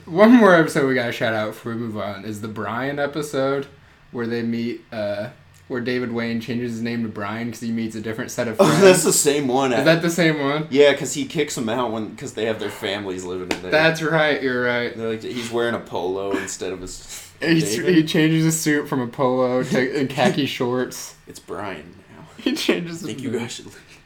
One 0.04 0.32
more 0.32 0.54
episode 0.54 0.88
we 0.88 0.94
gotta 0.94 1.12
shout 1.12 1.32
out 1.32 1.48
before 1.50 1.72
we 1.72 1.78
move 1.78 1.96
on 1.96 2.24
is 2.24 2.40
the 2.40 2.48
Brian 2.48 2.98
episode 2.98 3.66
where 4.10 4.26
they 4.26 4.42
meet. 4.42 4.82
Uh, 4.92 5.30
where 5.70 5.80
David 5.80 6.10
Wain 6.10 6.40
changes 6.40 6.72
his 6.72 6.82
name 6.82 7.04
to 7.04 7.08
Brian 7.08 7.46
because 7.46 7.60
he 7.60 7.70
meets 7.70 7.94
a 7.94 8.00
different 8.00 8.32
set 8.32 8.48
of 8.48 8.56
friends. 8.56 8.72
Oh, 8.80 8.84
that's 8.84 9.04
the 9.04 9.12
same 9.12 9.46
one. 9.46 9.72
Is 9.72 9.78
eh? 9.78 9.84
that 9.84 10.02
the 10.02 10.10
same 10.10 10.40
one? 10.40 10.66
yeah, 10.68 10.90
because 10.90 11.14
he 11.14 11.26
kicks 11.26 11.54
them 11.54 11.68
out 11.68 11.92
when 11.92 12.08
because 12.08 12.34
they 12.34 12.46
have 12.46 12.58
their 12.58 12.70
families 12.70 13.24
living 13.24 13.56
in 13.56 13.62
there. 13.62 13.70
That's 13.70 14.02
right. 14.02 14.42
You're 14.42 14.64
right. 14.64 14.96
They're 14.96 15.10
like 15.10 15.22
he's 15.22 15.52
wearing 15.52 15.76
a 15.76 15.80
polo 15.80 16.32
instead 16.36 16.72
of 16.72 16.80
his. 16.80 17.26
He 17.40 18.04
changes 18.04 18.44
his 18.44 18.60
suit 18.60 18.86
from 18.86 19.00
a 19.00 19.06
polo 19.06 19.62
to 19.62 19.96
and 19.98 20.10
khaki 20.10 20.44
shorts. 20.44 21.14
It's 21.26 21.38
Brian 21.38 21.94
now. 22.14 22.26
He 22.36 22.52
changes. 22.52 23.02
I 23.02 23.06
think 23.06 23.22
you 23.22 23.30
guys 23.30 23.52
should 23.52 23.64
leave. 23.64 24.00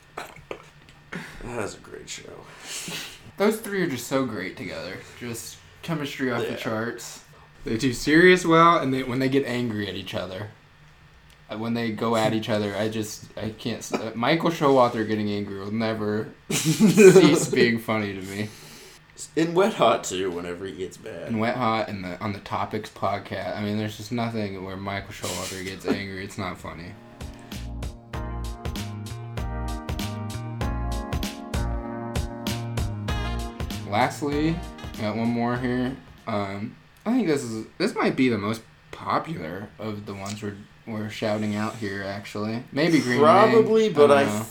That's 1.43 1.75
a 1.75 1.79
great 1.79 2.09
show. 2.09 2.45
Those 3.37 3.59
three 3.59 3.83
are 3.83 3.89
just 3.89 4.07
so 4.07 4.25
great 4.25 4.57
together. 4.57 4.99
Just 5.19 5.57
chemistry 5.83 6.31
off 6.31 6.47
the 6.47 6.55
charts. 6.55 7.25
They 7.65 7.77
do 7.77 7.93
serious 7.93 8.47
well, 8.47 8.79
and 8.79 8.95
they 8.95 9.03
when 9.03 9.19
they 9.19 9.29
get 9.29 9.45
angry 9.47 9.89
at 9.89 9.95
each 9.95 10.15
other. 10.15 10.51
When 11.57 11.75
they 11.75 11.93
go 11.93 12.17
at 12.17 12.33
each 12.35 12.49
other, 12.49 12.75
I 12.77 12.89
just 12.89 13.27
I 13.37 13.51
can't. 13.51 13.89
uh, 13.93 14.13
Michael 14.15 14.51
Showalter 14.51 15.07
getting 15.07 15.31
angry 15.31 15.59
will 15.59 15.73
never 15.73 16.29
cease 16.51 17.49
being 17.49 17.79
funny 17.79 18.13
to 18.15 18.21
me. 18.23 18.49
In 19.37 19.55
Wet 19.55 19.75
Hot 19.75 20.03
too, 20.05 20.31
whenever 20.31 20.67
he 20.67 20.73
gets 20.73 20.99
mad. 21.01 21.29
In 21.29 21.39
Wet 21.39 21.57
Hot 21.57 21.89
and 21.89 22.05
the 22.05 22.21
on 22.21 22.33
the 22.33 22.41
Topics 22.41 22.91
podcast. 22.91 23.57
I 23.57 23.63
mean, 23.63 23.79
there's 23.79 23.97
just 23.97 24.11
nothing 24.13 24.65
where 24.65 24.77
Michael 24.77 25.13
Showalter 25.13 25.65
gets 25.65 25.87
angry. 25.87 26.25
It's 26.25 26.39
not 26.39 26.59
funny. 26.59 26.93
Lastly, 33.89 34.57
got 35.01 35.17
one 35.17 35.29
more 35.29 35.57
here. 35.59 35.97
Um, 36.27 36.75
I 37.07 37.13
think 37.13 37.29
this 37.29 37.43
is 37.45 37.67
this 37.79 37.95
might 37.95 38.17
be 38.17 38.29
the 38.29 38.39
most 38.39 38.63
popular 38.91 39.69
of 39.79 40.07
the 40.07 40.15
ones 40.15 40.43
we're 40.43 40.57
we're 40.87 41.11
shouting 41.11 41.55
out 41.55 41.77
here. 41.77 42.03
Actually, 42.03 42.63
maybe 42.73 42.99
Green 43.01 43.21
Wing. 43.21 43.21
Probably, 43.21 43.89
but 43.89 44.11
I, 44.11 44.25
know. 44.25 44.47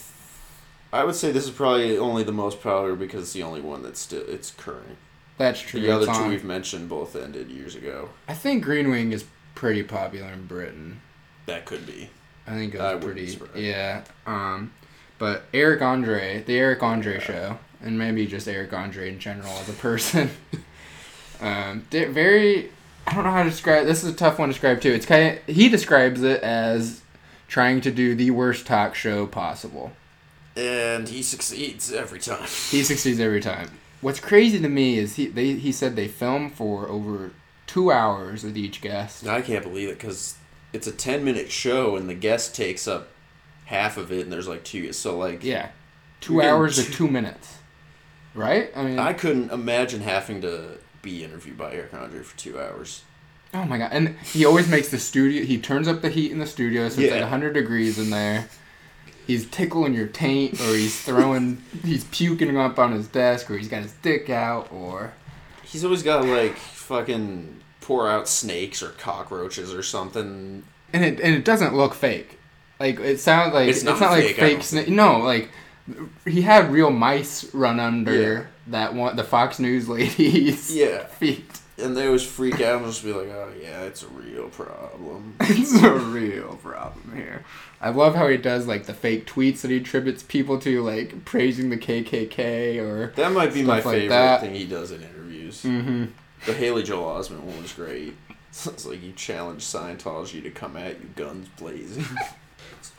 I 0.91 1.04
would 1.04 1.15
say 1.15 1.32
this 1.32 1.46
is 1.46 1.52
probably 1.52 1.98
only 1.98 2.24
the 2.24 2.32
most 2.32 2.62
popular 2.62 2.96
because 2.96 3.24
it's 3.24 3.34
the 3.34 3.43
only 3.43 3.62
one 3.62 3.84
that's 3.84 4.00
still 4.00 4.24
it's 4.28 4.52
current. 4.52 4.98
that's 5.38 5.60
true. 5.60 5.82
The 5.82 5.91
other 5.91 6.08
It's 6.08 6.17
two 6.17 6.24
on- 6.26 6.30
we've 6.30 6.43
mentioned 6.43 6.89
both 6.89 7.15
ended 7.15 7.50
years 7.50 7.76
ago. 7.76 8.10
I 8.28 8.34
think 8.34 8.63
Green 8.63 8.89
Wing 8.89 9.12
is 9.12 9.26
pretty 9.56 9.84
popular 9.84 10.32
in 10.32 10.46
Britain. 10.46 11.02
That 11.46 11.65
could 11.65 11.86
be. 11.86 12.10
I 12.48 12.52
think 12.52 12.76
it 12.76 12.82
I 12.82 12.96
was 12.96 13.06
wouldn't 13.06 13.26
be 13.28 13.36
pretty. 13.36 13.67
Yeah. 13.67 14.04
Um, 14.26 14.74
but 15.17 15.43
Eric 15.54 15.82
Andre, 15.82 16.43
the 16.43 16.58
Eric 16.58 16.84
Andre 16.84 17.19
show, 17.19 17.58
and 17.82 17.98
maybe 17.98 18.28
just 18.28 18.48
Eric 18.48 18.74
Andre 18.74 19.10
in 19.10 19.19
general 19.19 19.52
as 19.54 19.69
a 19.69 19.74
person. 19.74 20.30
um, 21.41 21.86
very. 21.91 22.72
I 23.07 23.13
don't 23.15 23.23
know 23.25 23.31
how 23.31 23.43
to 23.43 23.49
describe. 23.49 23.85
This 23.85 24.03
is 24.03 24.11
a 24.13 24.15
tough 24.15 24.39
one 24.39 24.49
to 24.49 24.53
describe 24.53 24.81
too. 24.81 24.91
It's 24.91 25.05
kind. 25.05 25.37
Of, 25.37 25.55
he 25.55 25.69
describes 25.69 26.21
it 26.23 26.41
as 26.41 27.01
trying 27.47 27.81
to 27.81 27.91
do 27.91 28.15
the 28.15 28.31
worst 28.31 28.65
talk 28.65 28.95
show 28.95 29.27
possible. 29.27 29.91
And 30.55 31.09
he 31.09 31.21
succeeds 31.23 31.91
every 31.91 32.19
time. 32.19 32.43
He 32.43 32.83
succeeds 32.83 33.19
every 33.19 33.41
time. 33.41 33.71
What's 34.01 34.19
crazy 34.19 34.59
to 34.59 34.69
me 34.69 34.97
is 34.97 35.15
he 35.15 35.27
they 35.27 35.53
he 35.53 35.71
said 35.71 35.95
they 35.95 36.07
film 36.07 36.49
for 36.49 36.87
over 36.89 37.31
two 37.67 37.91
hours 37.91 38.43
with 38.43 38.57
each 38.57 38.81
guest. 38.81 39.25
I 39.27 39.41
can't 39.41 39.63
believe 39.63 39.89
it 39.89 39.97
because 39.97 40.37
it's 40.73 40.87
a 40.87 40.91
10 40.91 41.23
minute 41.23 41.51
show 41.51 41.95
and 41.95 42.09
the 42.09 42.13
guest 42.13 42.55
takes 42.55 42.87
up 42.87 43.09
half 43.65 43.97
of 43.97 44.11
it 44.11 44.21
and 44.21 44.31
there's 44.33 44.47
like 44.47 44.63
two. 44.63 44.91
So, 44.93 45.17
like, 45.17 45.43
Yeah, 45.43 45.69
2 46.21 46.41
hours 46.41 46.75
two- 46.85 46.91
two 46.93 47.07
minutes. 47.07 47.57
Right? 48.35 48.71
I 48.75 48.83
mean, 48.83 48.99
I 48.99 49.13
couldn't 49.13 49.51
imagine 49.51 50.01
having 50.01 50.41
to 50.41 50.79
be 51.03 51.23
interviewed 51.23 51.57
by 51.59 51.73
Eric 51.73 51.93
Andre 51.93 52.21
for 52.23 52.35
two 52.37 52.59
hours. 52.59 53.03
Oh 53.53 53.65
my 53.65 53.77
god! 53.77 53.91
And 53.93 54.17
he 54.19 54.45
always 54.45 54.67
makes 54.67 54.89
the 54.89 54.97
studio. 54.97 55.43
He 55.45 55.59
turns 55.59 55.87
up 55.87 56.01
the 56.01 56.09
heat 56.09 56.31
in 56.31 56.39
the 56.39 56.47
studio, 56.47 56.89
so 56.89 56.99
it's 57.01 57.11
Yeah. 57.13 57.19
like 57.21 57.29
hundred 57.29 57.53
degrees 57.53 57.99
in 57.99 58.09
there. 58.09 58.47
He's 59.27 59.45
tickling 59.45 59.93
your 59.93 60.07
taint, 60.07 60.59
or 60.59 60.73
he's 60.75 60.99
throwing, 60.99 61.61
he's 61.85 62.03
puking 62.05 62.57
up 62.57 62.79
on 62.79 62.91
his 62.93 63.07
desk, 63.07 63.51
or 63.51 63.57
he's 63.57 63.67
got 63.69 63.83
his 63.83 63.93
dick 64.01 64.29
out, 64.31 64.71
or 64.71 65.13
He's 65.63 65.85
always 65.85 66.01
got 66.03 66.25
like, 66.25 66.55
fucking 66.57 67.61
pour 67.81 68.09
out 68.09 68.27
snakes 68.27 68.81
or 68.83 68.89
cockroaches 68.89 69.73
or 69.73 69.83
something. 69.83 70.63
and 70.91 71.03
it 71.05 71.19
and 71.19 71.35
it 71.35 71.45
doesn't 71.45 71.75
look 71.75 71.93
fake. 71.93 72.39
Like 72.79 72.99
it 72.99 73.19
sounds 73.19 73.53
like 73.53 73.69
It's 73.69 73.77
it's, 73.79 73.85
not 73.85 73.99
not, 73.99 74.11
like 74.11 74.23
fake, 74.25 74.35
fake. 74.37 74.63
Snake. 74.63 74.87
No, 74.89 75.19
like 75.19 75.49
he 76.26 76.41
had 76.41 76.72
real 76.72 76.89
mice 76.91 77.54
run 77.54 77.80
under 77.80 78.13
Yeah. 78.34 78.43
that 78.67 78.93
one, 78.93 79.15
the 79.15 79.24
Fox 79.24 79.60
News 79.60 79.88
lady's 79.89 80.74
Yeah. 80.76 81.06
feet. 81.06 81.60
And 81.78 81.98
they 81.98 82.06
always 82.06 82.24
freak 82.24 82.62
out 82.62 82.84
and 82.84 82.86
just 82.86 83.04
be 83.04 83.12
like, 83.12 83.30
oh, 83.30 83.52
yeah, 83.60 83.82
it's 83.82 84.04
a 84.04 84.08
real 84.08 84.48
problem. 84.50 85.36
It's 85.41 85.74
a 85.82 85.91
real 85.91 86.56
problem 86.62 87.13
here. 87.15 87.43
I 87.82 87.89
love 87.89 88.15
how 88.15 88.28
he 88.28 88.38
does 88.38 88.67
like 88.67 88.86
the 88.86 88.93
fake 88.93 89.26
tweets 89.26 89.62
that 89.62 89.72
he 89.72 89.78
attributes 89.78 90.22
people 90.24 90.60
to, 90.60 90.82
like 90.84 91.26
praising 91.26 91.69
the 91.72 91.78
KKK 91.78 92.80
or. 92.80 93.08
That 93.15 93.32
might 93.34 93.54
be 93.54 93.63
my 93.63 93.76
like 93.76 93.84
favorite 93.84 94.10
that. 94.10 94.41
thing 94.41 94.54
he 94.54 94.65
does 94.65 94.91
in 94.91 95.02
interviews. 95.02 95.63
Mm-hmm. 95.63 96.06
The 96.46 96.54
Haley 96.54 96.84
Joel 96.84 97.19
Osment 97.19 97.41
one 97.41 97.62
was 97.62 97.74
great. 97.74 98.15
It's 98.52 98.86
like 98.86 99.02
you 99.02 99.13
challenge 99.13 99.63
Scientology 99.63 100.43
to 100.43 100.52
come 100.52 100.78
at 100.78 101.02
you, 101.02 101.10
guns 101.15 101.48
blazing. 101.58 102.06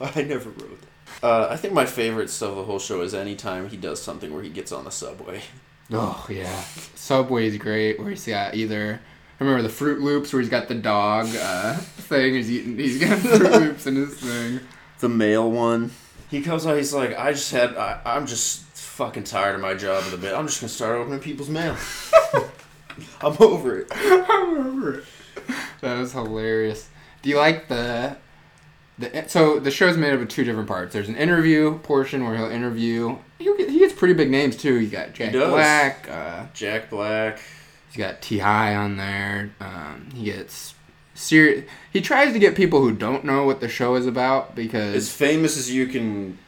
I 0.01 0.23
never 0.23 0.51
wrote 0.51 0.81
that. 0.81 0.89
Uh, 1.23 1.49
I 1.51 1.57
think 1.57 1.73
my 1.73 1.87
favorite 1.87 2.31
stuff 2.31 2.51
of 2.51 2.57
the 2.57 2.65
whole 2.65 2.79
show 2.79 3.01
is 3.01 3.15
anytime 3.15 3.69
he 3.69 3.77
does 3.77 4.03
something 4.03 4.33
where 4.33 4.43
he 4.43 4.51
gets 4.51 4.73
on 4.73 4.85
the 4.85 4.91
subway. 4.91 5.43
Oh 5.93 6.27
yeah, 6.31 6.65
Subway's 6.95 7.57
great. 7.59 7.99
Where 7.99 8.11
he's 8.11 8.27
got 8.27 8.55
either. 8.55 9.01
I 9.41 9.45
remember 9.45 9.63
the 9.63 9.75
Froot 9.75 10.01
Loops 10.01 10.33
where 10.33 10.41
he's 10.41 10.51
got 10.51 10.69
the 10.69 10.75
dog 10.75 11.27
uh, 11.35 11.75
thing. 11.75 12.35
He's 12.35 12.51
eating. 12.51 12.79
He's 12.79 12.99
got 12.99 13.19
Froot 13.19 13.61
Loops 13.61 13.87
in 13.87 13.97
his 13.97 14.15
thing. 14.15 14.61
The 15.01 15.09
male 15.09 15.51
one. 15.51 15.91
He 16.31 16.41
comes 16.41 16.67
out, 16.67 16.77
he's 16.77 16.93
like, 16.93 17.17
I 17.19 17.33
just 17.33 17.53
had, 17.53 17.77
I, 17.77 18.01
I'm 18.05 18.27
just 18.27 18.63
fucking 18.77 19.25
tired 19.25 19.55
of 19.55 19.61
my 19.61 19.75
job 19.75 20.05
in 20.05 20.11
the 20.11 20.17
bit. 20.17 20.35
I'm 20.35 20.47
just 20.47 20.61
gonna 20.61 20.69
start 20.69 20.97
opening 20.97 21.21
people's 21.21 21.51
mail. 21.51 21.77
I'm 23.21 23.37
over 23.41 23.81
it. 23.81 23.89
I 23.95 24.51
remember 24.53 24.99
it. 25.01 25.05
That 25.81 25.99
was 25.99 26.13
hilarious. 26.13 26.89
Do 27.23 27.31
you 27.31 27.37
like 27.37 27.69
the 27.69 28.17
the 28.99 29.25
so 29.29 29.59
the 29.59 29.71
show's 29.71 29.97
made 29.97 30.13
up 30.15 30.21
of 30.21 30.29
two 30.29 30.45
different 30.45 30.69
parts. 30.69 30.93
There's 30.93 31.09
an 31.09 31.17
interview 31.17 31.79
portion 31.79 32.25
where 32.25 32.37
he'll 32.37 32.51
interview. 32.51 33.17
He 33.39 33.45
gets, 33.57 33.71
he 33.73 33.79
gets 33.81 33.93
pretty 33.93 34.15
big 34.15 34.31
names 34.31 34.57
too. 34.57 34.77
He's 34.79 34.91
got 34.91 35.13
Jack. 35.13 35.33
Black. 35.33 36.09
Uh, 36.09 36.47
Jack 36.55 36.91
Black. 36.91 37.41
he's 37.89 37.97
got 37.97 38.23
T.I. 38.23 38.75
on 38.75 38.97
there. 38.97 39.51
Um, 39.61 40.09
he 40.15 40.25
gets 40.25 40.75
serious. 41.15 41.65
He 41.93 42.01
tries 42.01 42.33
to 42.33 42.39
get 42.39 42.55
people 42.55 42.81
who 42.81 42.93
don't 42.93 43.25
know 43.25 43.45
what 43.45 43.61
the 43.61 43.69
show 43.69 43.95
is 43.97 44.07
about 44.07 44.55
because 44.55 44.95
As 44.95 45.13
famous 45.13 45.57
as 45.57 45.73
you 45.73 45.87
can, 45.87 46.39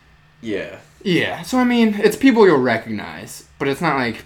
yeah. 0.40 0.78
yeah. 1.02 1.42
So 1.42 1.59
I 1.59 1.64
mean, 1.64 1.94
it's 1.98 2.16
people 2.16 2.46
you'll 2.46 2.59
recognize, 2.59 3.48
but 3.59 3.66
it's 3.68 3.80
not 3.80 3.96
like 3.96 4.24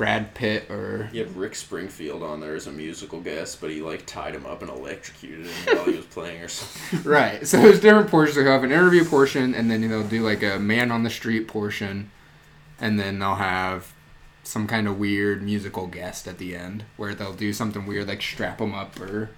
Brad 0.00 0.32
Pitt 0.32 0.70
or 0.70 1.10
He 1.12 1.18
had 1.18 1.36
Rick 1.36 1.54
Springfield 1.54 2.22
on 2.22 2.40
there 2.40 2.54
as 2.54 2.66
a 2.66 2.72
musical 2.72 3.20
guest, 3.20 3.60
but 3.60 3.68
he 3.68 3.82
like 3.82 4.06
tied 4.06 4.34
him 4.34 4.46
up 4.46 4.62
and 4.62 4.70
electrocuted 4.70 5.44
him 5.44 5.76
while 5.76 5.84
he 5.84 5.96
was 5.96 6.06
playing 6.10 6.40
or 6.40 6.48
something. 6.48 7.02
Right. 7.02 7.46
So 7.46 7.60
there's 7.60 7.80
different 7.80 8.08
portions. 8.08 8.36
They'll 8.36 8.46
have 8.46 8.64
an 8.64 8.72
interview 8.72 9.04
portion, 9.04 9.54
and 9.54 9.70
then 9.70 9.86
they'll 9.86 10.02
do 10.02 10.22
like 10.22 10.42
a 10.42 10.58
man 10.58 10.90
on 10.90 11.02
the 11.02 11.10
street 11.10 11.48
portion, 11.48 12.10
and 12.80 12.98
then 12.98 13.18
they'll 13.18 13.34
have 13.34 13.92
some 14.42 14.66
kind 14.66 14.88
of 14.88 14.98
weird 14.98 15.42
musical 15.42 15.86
guest 15.86 16.26
at 16.26 16.38
the 16.38 16.56
end 16.56 16.84
where 16.96 17.14
they'll 17.14 17.34
do 17.34 17.52
something 17.52 17.84
weird 17.84 18.08
like 18.08 18.22
strap 18.22 18.58
him 18.58 18.74
up 18.74 18.98
or. 18.98 19.28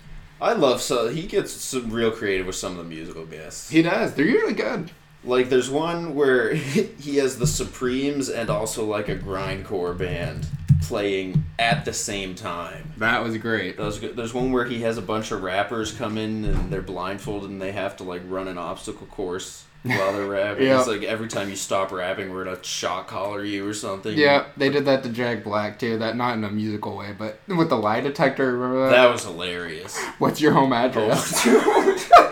I 0.40 0.52
love 0.52 0.80
so 0.80 1.08
he 1.08 1.26
gets 1.26 1.50
some 1.50 1.90
real 1.90 2.12
creative 2.12 2.46
with 2.46 2.54
some 2.54 2.78
of 2.78 2.78
the 2.78 2.84
musical 2.84 3.26
guests. 3.26 3.68
He 3.68 3.82
does. 3.82 4.14
They're 4.14 4.26
usually 4.26 4.54
good. 4.54 4.92
Like 5.24 5.48
there's 5.48 5.70
one 5.70 6.14
where 6.14 6.54
he 6.54 7.16
has 7.16 7.38
the 7.38 7.46
Supremes 7.46 8.28
and 8.28 8.50
also 8.50 8.84
like 8.84 9.08
a 9.08 9.16
grindcore 9.16 9.96
band 9.96 10.46
playing 10.82 11.44
at 11.58 11.84
the 11.84 11.92
same 11.92 12.34
time. 12.34 12.92
That 12.98 13.22
was 13.22 13.36
great. 13.38 13.76
That 13.76 13.84
was 13.84 13.98
good. 13.98 14.16
There's 14.16 14.34
one 14.34 14.52
where 14.52 14.64
he 14.64 14.82
has 14.82 14.98
a 14.98 15.02
bunch 15.02 15.30
of 15.30 15.42
rappers 15.42 15.92
come 15.92 16.18
in 16.18 16.44
and 16.44 16.72
they're 16.72 16.82
blindfolded 16.82 17.50
and 17.50 17.62
they 17.62 17.72
have 17.72 17.96
to 17.98 18.02
like 18.04 18.22
run 18.26 18.48
an 18.48 18.58
obstacle 18.58 19.06
course 19.06 19.64
while 19.84 20.12
they're 20.12 20.26
rapping. 20.26 20.66
Yeah. 20.66 20.78
It's 20.78 20.88
like 20.88 21.02
every 21.02 21.28
time 21.28 21.48
you 21.48 21.56
stop 21.56 21.92
rapping, 21.92 22.32
we're 22.32 22.44
gonna 22.44 22.62
shock 22.62 23.08
collar 23.08 23.44
you 23.44 23.66
or 23.66 23.74
something. 23.74 24.16
Yeah, 24.16 24.46
they 24.56 24.68
did 24.70 24.84
that 24.84 25.02
to 25.04 25.08
Jack 25.08 25.44
Black 25.44 25.78
too. 25.78 25.98
That 25.98 26.16
not 26.16 26.36
in 26.36 26.44
a 26.44 26.50
musical 26.50 26.96
way, 26.96 27.14
but 27.16 27.38
with 27.48 27.68
the 27.68 27.76
lie 27.76 28.00
detector. 28.00 28.52
Remember 28.52 28.84
that? 28.84 28.90
That 28.90 29.10
was 29.12 29.24
hilarious. 29.24 29.98
What's 30.18 30.40
your 30.40 30.52
home 30.52 30.72
address? 30.72 31.42
Oh, 31.46 32.31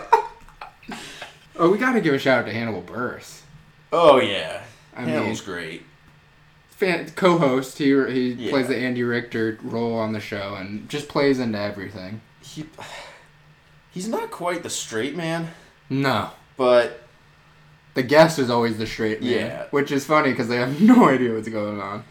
oh, 1.61 1.71
we 1.71 1.77
got 1.77 1.93
to 1.93 2.01
give 2.01 2.13
a 2.13 2.19
shout 2.19 2.39
out 2.39 2.45
to 2.47 2.51
Hannibal 2.53 2.81
Buress. 2.81 3.41
oh 3.93 4.19
yeah. 4.19 4.63
I 4.95 5.01
Hannibal's 5.03 5.45
mean, 5.47 5.55
great. 5.55 5.83
fan, 6.69 7.09
co-host. 7.15 7.77
He 7.77 7.85
he 8.11 8.31
Yeah. 8.33 8.49
plays 8.51 8.67
the 8.67 8.75
Andy 8.77 9.03
Richter 9.03 9.57
role 9.63 9.93
on 9.97 10.11
the 10.11 10.19
show 10.19 10.55
and 10.55 10.89
just 10.89 11.07
plays 11.07 11.39
into 11.39 11.57
everything. 11.59 12.19
He 12.41 12.65
he's 13.91 14.07
not 14.09 14.31
quite 14.31 14.63
the 14.63 14.69
straight 14.69 15.15
man, 15.15 15.51
No, 15.89 16.31
but 16.57 17.03
the 17.93 18.03
guest 18.03 18.39
is 18.39 18.49
always 18.49 18.77
the 18.77 18.87
straight 18.87 19.21
man, 19.21 19.29
Yeah. 19.31 19.63
which 19.71 19.91
is 19.91 20.03
funny 20.05 20.31
because 20.31 20.47
they 20.49 20.57
have 20.57 20.81
no 20.93 21.07
idea 21.07 21.33
what's 21.33 21.47
going 21.49 21.79
on. 21.79 22.03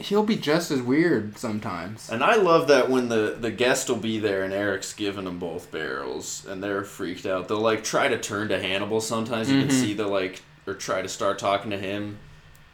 He'll 0.00 0.22
be 0.24 0.36
just 0.36 0.70
as 0.70 0.80
weird 0.82 1.36
sometimes. 1.38 2.08
and 2.10 2.22
I 2.24 2.36
love 2.36 2.68
that 2.68 2.88
when 2.90 3.08
the 3.08 3.36
the 3.40 3.50
guest 3.50 3.88
will 3.88 3.96
be 3.96 4.18
there 4.18 4.42
and 4.44 4.52
Eric's 4.52 4.92
giving 4.92 5.24
them 5.24 5.38
both 5.38 5.70
barrels 5.70 6.46
and 6.48 6.62
they're 6.62 6.84
freaked 6.84 7.26
out. 7.26 7.48
They'll 7.48 7.60
like 7.60 7.84
try 7.84 8.08
to 8.08 8.18
turn 8.18 8.48
to 8.48 8.60
Hannibal. 8.60 9.00
Sometimes 9.00 9.50
you 9.50 9.60
can 9.60 9.68
Mhm. 9.68 9.80
see 9.80 9.94
the 9.94 10.06
like 10.06 10.42
or 10.66 10.74
try 10.74 11.02
to 11.02 11.08
start 11.08 11.38
talking 11.38 11.70
to 11.70 11.78
him, 11.78 12.18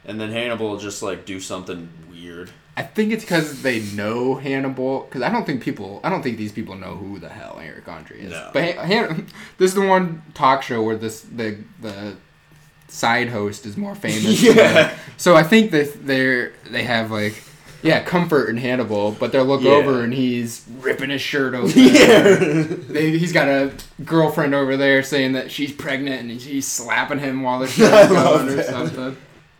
and 0.04 0.20
then 0.20 0.30
Hannibal 0.30 0.70
will 0.70 0.78
just 0.78 1.02
like 1.02 1.24
do 1.24 1.40
something 1.40 1.88
weird. 2.10 2.50
I 2.78 2.82
think 2.82 3.10
it's 3.10 3.24
because 3.24 3.62
they 3.62 3.80
know 3.80 4.34
Hannibal. 4.34 5.00
Because 5.04 5.22
I 5.22 5.30
don't 5.30 5.46
think 5.46 5.62
people, 5.62 5.98
I 6.04 6.10
don't 6.10 6.22
think 6.22 6.36
these 6.36 6.52
people 6.52 6.74
know 6.74 6.94
who 6.94 7.18
the 7.18 7.30
hell 7.30 7.58
Eric 7.62 7.88
Andre 7.88 8.18
is. 8.20 8.32
No. 8.32 8.50
But 8.52 8.74
Han- 8.76 8.86
Han- 8.88 9.26
this 9.56 9.70
is 9.70 9.74
the 9.74 9.86
one 9.86 10.22
talk 10.34 10.62
show 10.62 10.82
where 10.82 10.96
this 10.96 11.22
the 11.22 11.56
the 11.80 12.16
side 12.88 13.28
host 13.28 13.66
is 13.66 13.76
more 13.76 13.94
famous. 13.94 14.42
Yeah. 14.42 14.96
So 15.16 15.34
I 15.36 15.42
think 15.42 15.70
that 15.72 16.06
they're 16.06 16.52
they 16.70 16.84
have 16.84 17.10
like 17.10 17.42
yeah 17.82 18.02
comfort 18.02 18.48
in 18.48 18.56
Hannibal, 18.56 19.12
but 19.12 19.32
they'll 19.32 19.44
look 19.44 19.62
Yeah. 19.62 19.72
over 19.72 20.02
and 20.02 20.12
he's 20.14 20.64
ripping 20.80 21.10
his 21.10 21.20
shirt 21.20 21.54
open. 21.54 21.70
Yeah. 21.76 22.64
They, 22.88 23.16
he's 23.18 23.32
got 23.32 23.48
a 23.48 23.72
girlfriend 24.04 24.54
over 24.54 24.76
there 24.76 25.02
saying 25.02 25.32
that 25.34 25.50
she's 25.50 25.72
pregnant 25.72 26.22
and 26.22 26.30
he's 26.40 26.66
slapping 26.66 27.18
him 27.18 27.42
while 27.42 27.64
showing 27.66 27.90
love 28.12 28.46
going 28.46 28.58
or 28.58 28.62
something. 28.62 29.16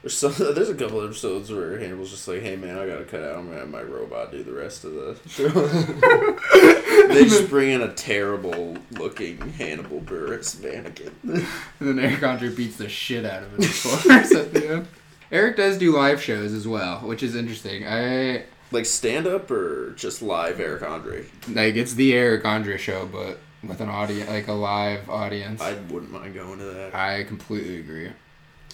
There's, 0.06 0.18
some, 0.18 0.34
there's 0.54 0.68
a 0.68 0.74
couple 0.76 1.02
episodes 1.02 1.50
where 1.50 1.80
Hannibal's 1.80 2.12
just 2.12 2.28
like, 2.28 2.40
"Hey 2.40 2.54
man, 2.54 2.78
I 2.78 2.86
gotta 2.86 3.04
cut 3.04 3.22
out. 3.22 3.38
I'm 3.38 3.46
gonna 3.46 3.58
have 3.58 3.68
my 3.68 3.82
robot 3.82 4.30
do 4.30 4.44
the 4.44 4.52
rest 4.52 4.84
of 4.84 4.94
the 4.94 5.18
show." 5.28 5.48
they 7.08 7.24
just 7.24 7.50
bring 7.50 7.70
in 7.70 7.82
a 7.82 7.92
terrible 7.92 8.78
looking 8.92 9.36
Hannibal 9.50 10.00
Buress 10.00 10.62
mannequin. 10.62 11.12
And 11.80 11.88
then 11.88 11.98
Eric 11.98 12.22
Andre 12.22 12.54
beats 12.54 12.76
the 12.76 12.88
shit 12.88 13.24
out 13.24 13.42
of 13.42 13.58
it, 13.58 13.68
of 13.68 13.82
course, 13.82 14.32
at 14.32 14.54
the 14.54 14.68
end. 14.68 14.88
Eric 15.32 15.56
does 15.56 15.76
do 15.76 15.90
live 15.90 16.22
shows 16.22 16.52
as 16.52 16.68
well, 16.68 17.00
which 17.00 17.24
is 17.24 17.34
interesting. 17.34 17.84
I 17.84 18.44
like 18.70 18.86
stand 18.86 19.26
up 19.26 19.50
or 19.50 19.92
just 19.96 20.22
live 20.22 20.60
Eric 20.60 20.84
Andre? 20.84 21.26
like 21.48 21.74
it's 21.74 21.94
the 21.94 22.12
Eric 22.14 22.44
Andre 22.44 22.76
show, 22.78 23.06
but 23.06 23.40
with 23.64 23.80
an 23.80 23.88
audience, 23.88 24.30
like 24.30 24.46
a 24.46 24.52
live 24.52 25.10
audience. 25.10 25.60
I 25.60 25.74
wouldn't 25.90 26.12
mind 26.12 26.32
going 26.34 26.60
to 26.60 26.64
that. 26.64 26.94
I 26.94 27.24
completely 27.24 27.80
agree. 27.80 28.12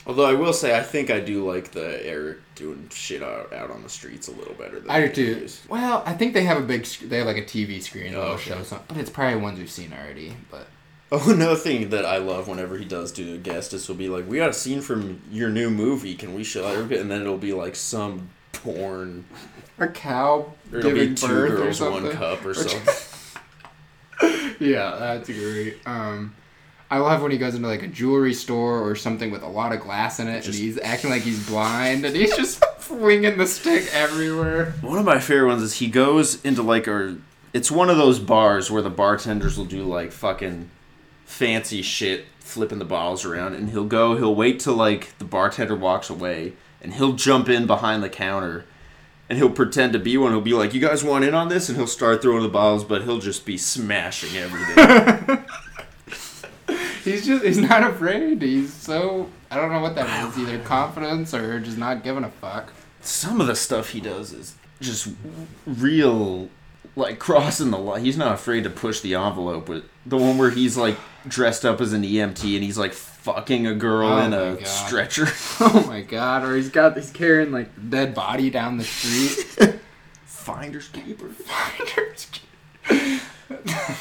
Although 0.07 0.25
I 0.27 0.35
will 0.35 0.53
say, 0.53 0.77
I 0.77 0.83
think 0.83 1.11
I 1.11 1.21
do 1.21 1.47
like 1.49 1.71
the 1.71 2.05
Eric 2.05 2.38
doing 2.57 2.88
shit 2.93 3.23
out, 3.23 3.53
out 3.53 3.71
on 3.71 3.83
the 3.85 3.88
streets 3.88 4.27
a 4.29 4.33
little 4.33 4.55
better 4.55 4.81
than 4.81 4.91
I 4.91 5.07
do 5.07 5.12
too. 5.12 5.49
Well, 5.69 6.03
I 6.05 6.12
think 6.15 6.35
they 6.35 6.43
have 6.45 6.59
a 6.59 6.67
big. 6.67 6.85
sc- 6.87 7.03
They 7.03 7.19
have 7.19 7.27
like 7.27 7.37
a 7.37 7.43
TV 7.45 7.81
screen. 7.81 8.15
Oh, 8.15 8.21
that'll 8.21 8.35
okay. 8.35 8.51
show 8.51 8.62
some, 8.65 8.81
but 8.88 8.97
it's 8.97 9.11
probably 9.11 9.41
ones 9.41 9.59
we've 9.61 9.71
seen 9.71 9.93
already. 9.93 10.35
But 10.51 10.67
Oh, 11.12 11.31
another 11.31 11.57
thing 11.57 11.91
that 11.91 12.05
I 12.07 12.17
love 12.17 12.49
whenever 12.49 12.77
he 12.79 12.85
does 12.87 13.12
do 13.12 13.35
a 13.35 13.38
guest 13.38 13.75
is 13.75 13.87
he'll 13.87 13.95
be 13.95 14.09
like, 14.09 14.27
"We 14.29 14.38
got 14.38 14.49
a 14.51 14.55
scene 14.55 14.81
from 14.81 15.21
your 15.31 15.51
new 15.51 15.71
movie. 15.71 16.15
Can 16.15 16.35
we 16.35 16.43
show 16.43 16.67
it?" 16.81 16.99
And 16.99 17.11
then 17.11 17.21
it'll 17.21 17.37
be 17.38 17.53
like 17.53 17.77
some 17.77 18.31
porn, 18.53 19.25
a 19.79 19.87
cow 19.88 20.53
or 20.73 20.79
it'll 20.79 20.93
be 20.93 21.15
two 21.15 21.27
girls, 21.29 21.79
something. 21.79 22.05
one 22.05 22.12
cup, 22.12 22.45
or 22.45 22.51
Or- 22.51 22.55
something. 22.55 22.95
Yeah, 24.61 24.97
that's 24.99 25.29
great. 25.29 25.79
Um, 25.87 26.35
I 26.92 26.98
love 26.98 27.22
when 27.22 27.31
he 27.33 27.38
goes 27.38 27.55
into 27.55 27.68
like 27.68 27.83
a 27.83 27.88
jewelry 27.88 28.35
store 28.35 28.87
or 28.87 28.94
something 28.94 29.31
with 29.31 29.42
a 29.42 29.48
lot 29.48 29.72
of 29.72 29.81
glass 29.81 30.20
in 30.20 30.28
it, 30.28 30.42
Just- 30.42 30.48
and 30.48 30.55
he's 30.59 30.78
acting 30.78 31.09
like 31.09 31.22
he's 31.22 31.44
blind, 31.48 32.05
and 32.05 32.14
he's 32.14 32.37
just 32.37 32.62
flinging 32.78 33.38
the 33.38 33.46
stick 33.46 33.88
everywhere. 33.94 34.74
One 34.83 34.98
of 34.98 35.05
my 35.07 35.18
favorite 35.18 35.48
ones 35.48 35.62
is 35.62 35.74
he 35.74 35.88
goes 35.88 36.44
into 36.44 36.62
like 36.62 36.87
a. 36.87 37.16
It's 37.55 37.70
one 37.70 37.88
of 37.88 37.96
those 37.96 38.18
bars 38.18 38.70
where 38.70 38.83
the 38.83 38.90
bartenders 38.90 39.57
will 39.57 39.64
do 39.64 39.85
like 39.85 40.12
fucking 40.12 40.68
fancy 41.24 41.81
shit, 41.81 42.26
flipping 42.40 42.78
the 42.78 42.85
bottles 42.85 43.24
around, 43.24 43.55
and 43.55 43.70
he'll 43.70 43.87
go. 43.87 44.14
He'll 44.16 44.35
wait 44.35 44.61
till 44.61 44.74
like 44.74 45.16
the 45.18 45.24
bartender 45.24 45.74
walks 45.74 46.11
away, 46.11 46.52
and 46.83 46.92
he'll 46.92 47.14
jump 47.14 47.48
in 47.48 47.66
behind 47.66 48.02
the 48.02 48.11
counter, 48.11 48.66
and 49.31 49.38
he'll 49.38 49.48
pretend 49.50 49.94
to 49.94 49.98
be 49.98 50.18
one. 50.18 50.33
He'll 50.33 50.42
be 50.42 50.52
like, 50.52 50.74
"You 50.74 50.81
guys 50.83 51.02
want 51.02 51.24
in 51.24 51.33
on 51.33 51.48
this?" 51.48 51.70
And 51.70 51.78
he'll 51.78 51.87
start 51.87 52.20
throwing 52.20 52.42
the 52.42 52.50
bottles, 52.50 52.85
but 52.85 53.02
he'll 53.05 53.18
just 53.18 53.46
be 53.46 53.57
smashing 53.57 54.37
everything. 54.37 55.44
He's 57.05 57.27
just 57.27 57.45
he's 57.45 57.59
not 57.59 57.83
afraid. 57.83 58.43
He's 58.43 58.73
so 58.73 59.29
I 59.51 59.57
don't 59.57 59.73
know 59.73 59.81
what 59.81 59.95
that 59.97 60.29
is. 60.29 60.38
Either 60.38 60.59
confidence 60.61 61.35
or 61.35 61.61
just 61.61 61.79
not 61.79 62.03
giving 62.05 62.25
a 62.25 62.31
fuck. 62.31 62.73
Some 63.01 63.41
of 63.41 63.47
the 63.47 63.57
stuff 63.57 63.91
he 63.91 64.01
does 64.01 64.33
is 64.33 64.55
just 64.81 65.09
real, 65.67 66.49
like 66.97 67.19
crossing 67.19 67.71
the 67.71 67.79
line. 67.79 68.05
He's 68.05 68.17
not 68.17 68.35
afraid 68.35 68.65
to 68.65 68.71
push 68.71 69.01
the 69.01 69.15
envelope. 69.15 69.67
But 69.67 69.85
the 70.07 70.17
one 70.17 70.38
where 70.38 70.51
he's 70.51 70.77
like 70.77 70.97
dressed 71.27 71.65
up 71.65 71.81
as 71.81 71.93
an 71.93 72.03
EMT 72.03 72.55
and 72.55 72.65
he's 72.65 72.79
like 72.79 72.93
fucking 72.93 73.67
a 73.67 73.75
girl 73.75 74.09
Oh 74.09 74.19
in 74.25 74.33
a 74.33 74.57
God. 74.57 74.67
stretcher. 74.67 75.27
Oh 75.61 75.85
my 75.87 76.01
god! 76.03 76.45
Or 76.45 76.57
he's 76.57 76.71
got 76.71 76.97
he's 76.97 77.11
carrying 77.11 77.53
like 77.53 77.69
dead 77.91 78.15
body 78.15 78.51
down 78.51 78.79
the 78.79 78.85
street. 78.85 79.79
Finders 80.25 80.88
keeper. 80.88 81.29
Finders 81.29 82.27
keeper. 82.33 83.23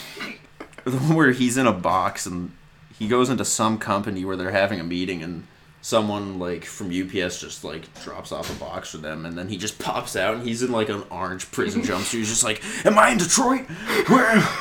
The 0.84 0.98
one 0.98 1.14
where 1.16 1.32
he's 1.32 1.58
in 1.58 1.68
a 1.68 1.72
box 1.74 2.26
and 2.26 2.54
he 3.02 3.08
goes 3.08 3.32
into 3.32 3.44
some 3.44 3.80
company 3.80 4.24
where 4.24 4.38
they're 4.38 4.52
having 4.52 4.80
a 4.80 4.84
meeting 4.84 5.24
and 5.24 5.48
someone 5.82 6.38
like 6.38 6.64
from 6.64 6.90
UPS 6.90 7.42
just 7.42 7.64
like 7.64 7.92
drops 8.04 8.32
off 8.32 8.56
a 8.56 8.60
box 8.60 8.92
for 8.92 9.00
them 9.00 9.26
and 9.26 9.36
then 9.36 9.50
he 9.50 9.58
just 9.58 9.80
pops 9.84 10.16
out 10.16 10.36
and 10.36 10.48
he's 10.48 10.62
in 10.62 10.72
like 10.72 10.88
an 10.88 11.04
orange 11.10 11.50
prison 11.50 11.82
jumpsuit. 11.82 12.20
He's 12.20 12.30
just 12.30 12.44
like, 12.44 12.62
"Am 12.86 13.00
I 13.00 13.10
in 13.10 13.18
Detroit? 13.18 13.66
Where?" 14.08 14.44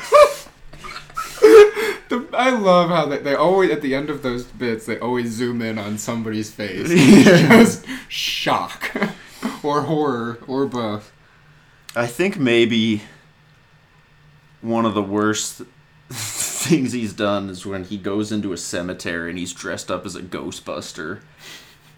The, 2.10 2.26
I 2.32 2.50
love 2.50 2.90
how 2.90 3.06
they, 3.06 3.18
they 3.18 3.36
always 3.36 3.70
at 3.70 3.82
the 3.82 3.94
end 3.94 4.10
of 4.10 4.24
those 4.24 4.42
bits 4.42 4.84
they 4.84 4.98
always 4.98 5.30
zoom 5.30 5.62
in 5.62 5.78
on 5.78 5.96
somebody's 5.96 6.50
face. 6.50 6.88
Just 6.88 7.86
shock 8.08 8.90
or 9.62 9.82
horror 9.82 10.40
or 10.48 10.66
both. 10.66 11.12
I 11.94 12.08
think 12.08 12.36
maybe 12.36 13.02
one 14.60 14.84
of 14.84 14.94
the 14.94 15.02
worst 15.02 15.62
things 16.60 16.92
he's 16.92 17.12
done 17.12 17.48
is 17.50 17.64
when 17.66 17.84
he 17.84 17.96
goes 17.96 18.30
into 18.32 18.52
a 18.52 18.56
cemetery 18.56 19.30
and 19.30 19.38
he's 19.38 19.52
dressed 19.52 19.90
up 19.90 20.04
as 20.06 20.14
a 20.16 20.22
Ghostbuster. 20.22 21.20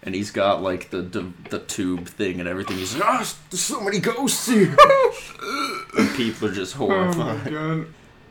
And 0.04 0.14
he's 0.16 0.32
got 0.32 0.62
like 0.62 0.90
the, 0.90 1.00
the 1.00 1.32
the 1.50 1.60
tube 1.60 2.08
thing 2.08 2.40
and 2.40 2.48
everything. 2.48 2.76
He's 2.76 2.96
like, 2.96 3.04
"Oh, 3.06 3.36
there's 3.50 3.60
so 3.60 3.80
many 3.80 4.00
ghosts 4.00 4.46
here." 4.48 4.74
and 5.96 6.10
people 6.16 6.48
are 6.48 6.52
just 6.52 6.76
Oh 6.80 6.88
my 6.88 6.94
horrified. 7.12 7.52
god! 7.52 7.86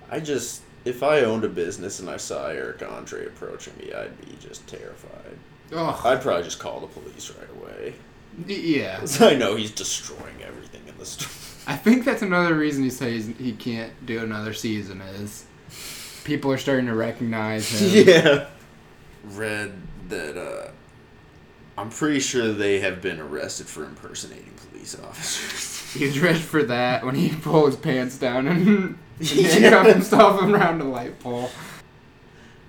I 0.09 0.19
just, 0.19 0.63
if 0.83 1.01
I 1.01 1.21
owned 1.21 1.45
a 1.45 1.47
business 1.47 2.01
and 2.01 2.09
I 2.09 2.17
saw 2.17 2.47
Eric 2.47 2.83
Andre 2.83 3.25
approaching 3.25 3.71
me, 3.79 3.93
I'd 3.93 4.19
be 4.19 4.35
just 4.41 4.67
terrified. 4.67 5.37
Oh 5.71 6.01
I'd 6.03 6.21
probably 6.21 6.43
just 6.43 6.59
call 6.59 6.81
the 6.81 6.87
police 6.87 7.31
right 7.39 7.49
away. 7.57 7.93
yeah. 8.47 8.97
'Cause 8.99 9.21
I 9.21 9.35
know 9.35 9.55
he's 9.55 9.71
destroying 9.71 10.43
everything 10.45 10.81
in 10.89 10.97
the 10.97 11.05
store. 11.05 11.29
I 11.67 11.77
think 11.77 12.03
that's 12.03 12.21
another 12.21 12.53
reason 12.55 12.83
he 12.83 12.89
says 12.89 13.31
he 13.39 13.53
can't 13.53 13.93
do 14.05 14.19
another 14.21 14.51
season 14.53 14.99
is 14.99 15.45
people 16.23 16.51
are 16.51 16.57
starting 16.57 16.86
to 16.88 16.95
recognize 16.95 17.69
him. 17.81 18.07
yeah. 18.07 18.47
Read 19.23 19.73
that, 20.10 20.38
uh, 20.38 20.71
I'm 21.77 21.89
pretty 21.89 22.19
sure 22.19 22.51
they 22.51 22.79
have 22.79 23.01
been 23.01 23.19
arrested 23.19 23.67
for 23.67 23.84
impersonating 23.86 24.53
police 24.69 24.97
officers. 24.99 25.77
He 25.91 26.05
was 26.05 26.17
arrested 26.23 26.45
for 26.45 26.63
that 26.63 27.03
when 27.05 27.15
he 27.15 27.36
pulled 27.36 27.65
his 27.65 27.75
pants 27.75 28.17
down 28.17 28.47
and, 28.47 28.65
and 28.67 28.97
Yeah. 29.19 29.47
handcuffed 29.49 29.89
himself 29.89 30.41
around 30.41 30.79
a 30.79 30.86
light 30.86 31.19
pole. 31.19 31.49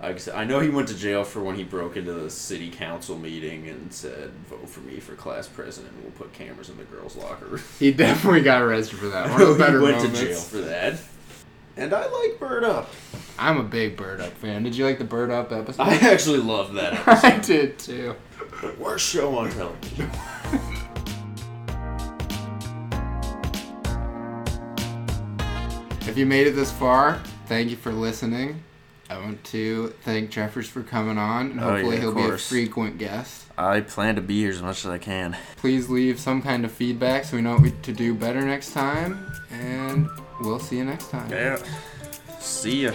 Like 0.00 0.16
I 0.16 0.18
said, 0.18 0.34
I 0.34 0.42
know 0.42 0.58
he 0.58 0.68
went 0.68 0.88
to 0.88 0.96
jail 0.96 1.22
for 1.22 1.40
when 1.40 1.54
he 1.54 1.62
broke 1.62 1.96
into 1.96 2.12
the 2.12 2.28
city 2.28 2.68
council 2.68 3.16
meeting 3.16 3.68
and 3.68 3.92
said, 3.92 4.32
"Vote 4.50 4.68
for 4.68 4.80
me 4.80 4.98
for 4.98 5.14
class 5.14 5.46
president. 5.46 5.92
and 5.94 6.02
We'll 6.02 6.10
put 6.10 6.32
cameras 6.32 6.68
in 6.68 6.76
the 6.78 6.82
girls' 6.82 7.14
locker 7.14 7.44
room." 7.46 7.62
He 7.78 7.92
definitely 7.92 8.40
got 8.40 8.60
arrested 8.60 8.98
for 8.98 9.06
that. 9.10 9.30
One 9.30 9.40
of 9.40 9.48
the 9.50 9.54
better 9.54 9.78
he 9.78 9.84
went 9.84 9.98
moments. 9.98 10.18
to 10.20 10.26
jail 10.26 10.40
for 10.40 10.58
that. 10.62 10.98
And 11.76 11.92
I 11.94 12.06
like 12.06 12.38
Bird 12.38 12.64
Up. 12.64 12.90
I'm 13.38 13.58
a 13.58 13.62
big 13.62 13.96
Bird 13.96 14.20
Up 14.20 14.32
fan. 14.32 14.62
Did 14.62 14.76
you 14.76 14.84
like 14.84 14.98
the 14.98 15.04
Bird 15.04 15.30
Up 15.30 15.52
episode? 15.52 15.82
I 15.82 15.94
actually 15.96 16.38
love 16.40 16.74
that 16.74 17.06
I 17.24 17.38
did 17.38 17.78
too. 17.78 18.14
Worst 18.78 19.08
show 19.08 19.36
on 19.38 19.50
television. 19.50 20.10
If 26.08 26.18
you 26.18 26.26
made 26.26 26.46
it 26.46 26.52
this 26.52 26.70
far, 26.70 27.22
thank 27.46 27.70
you 27.70 27.76
for 27.76 27.92
listening. 27.92 28.62
I 29.08 29.18
want 29.18 29.42
to 29.44 29.88
thank 30.04 30.30
Jeffers 30.30 30.68
for 30.68 30.82
coming 30.82 31.16
on, 31.16 31.52
and 31.52 31.60
Oh, 31.60 31.70
hopefully 31.70 31.94
yeah, 31.96 32.00
he'll 32.00 32.10
of 32.10 32.16
be 32.16 32.22
a 32.24 32.38
frequent 32.38 32.98
guest. 32.98 33.46
I 33.56 33.80
plan 33.80 34.16
to 34.16 34.20
be 34.20 34.40
here 34.40 34.50
as 34.50 34.60
much 34.62 34.84
as 34.84 34.90
I 34.90 34.98
can. 34.98 35.36
Please 35.56 35.88
leave 35.88 36.18
some 36.18 36.42
kind 36.42 36.64
of 36.64 36.72
feedback 36.72 37.24
so 37.24 37.36
we 37.36 37.42
know 37.42 37.52
what 37.52 37.62
we, 37.62 37.70
to 37.70 37.92
do 37.92 38.14
better 38.14 38.42
next 38.42 38.72
time, 38.72 39.32
and 39.50 40.08
we'll 40.42 40.58
see 40.58 40.76
you 40.78 40.84
next 40.84 41.10
time. 41.10 41.30
Yeah. 41.30 41.58
See 42.38 42.84
ya. 42.84 42.92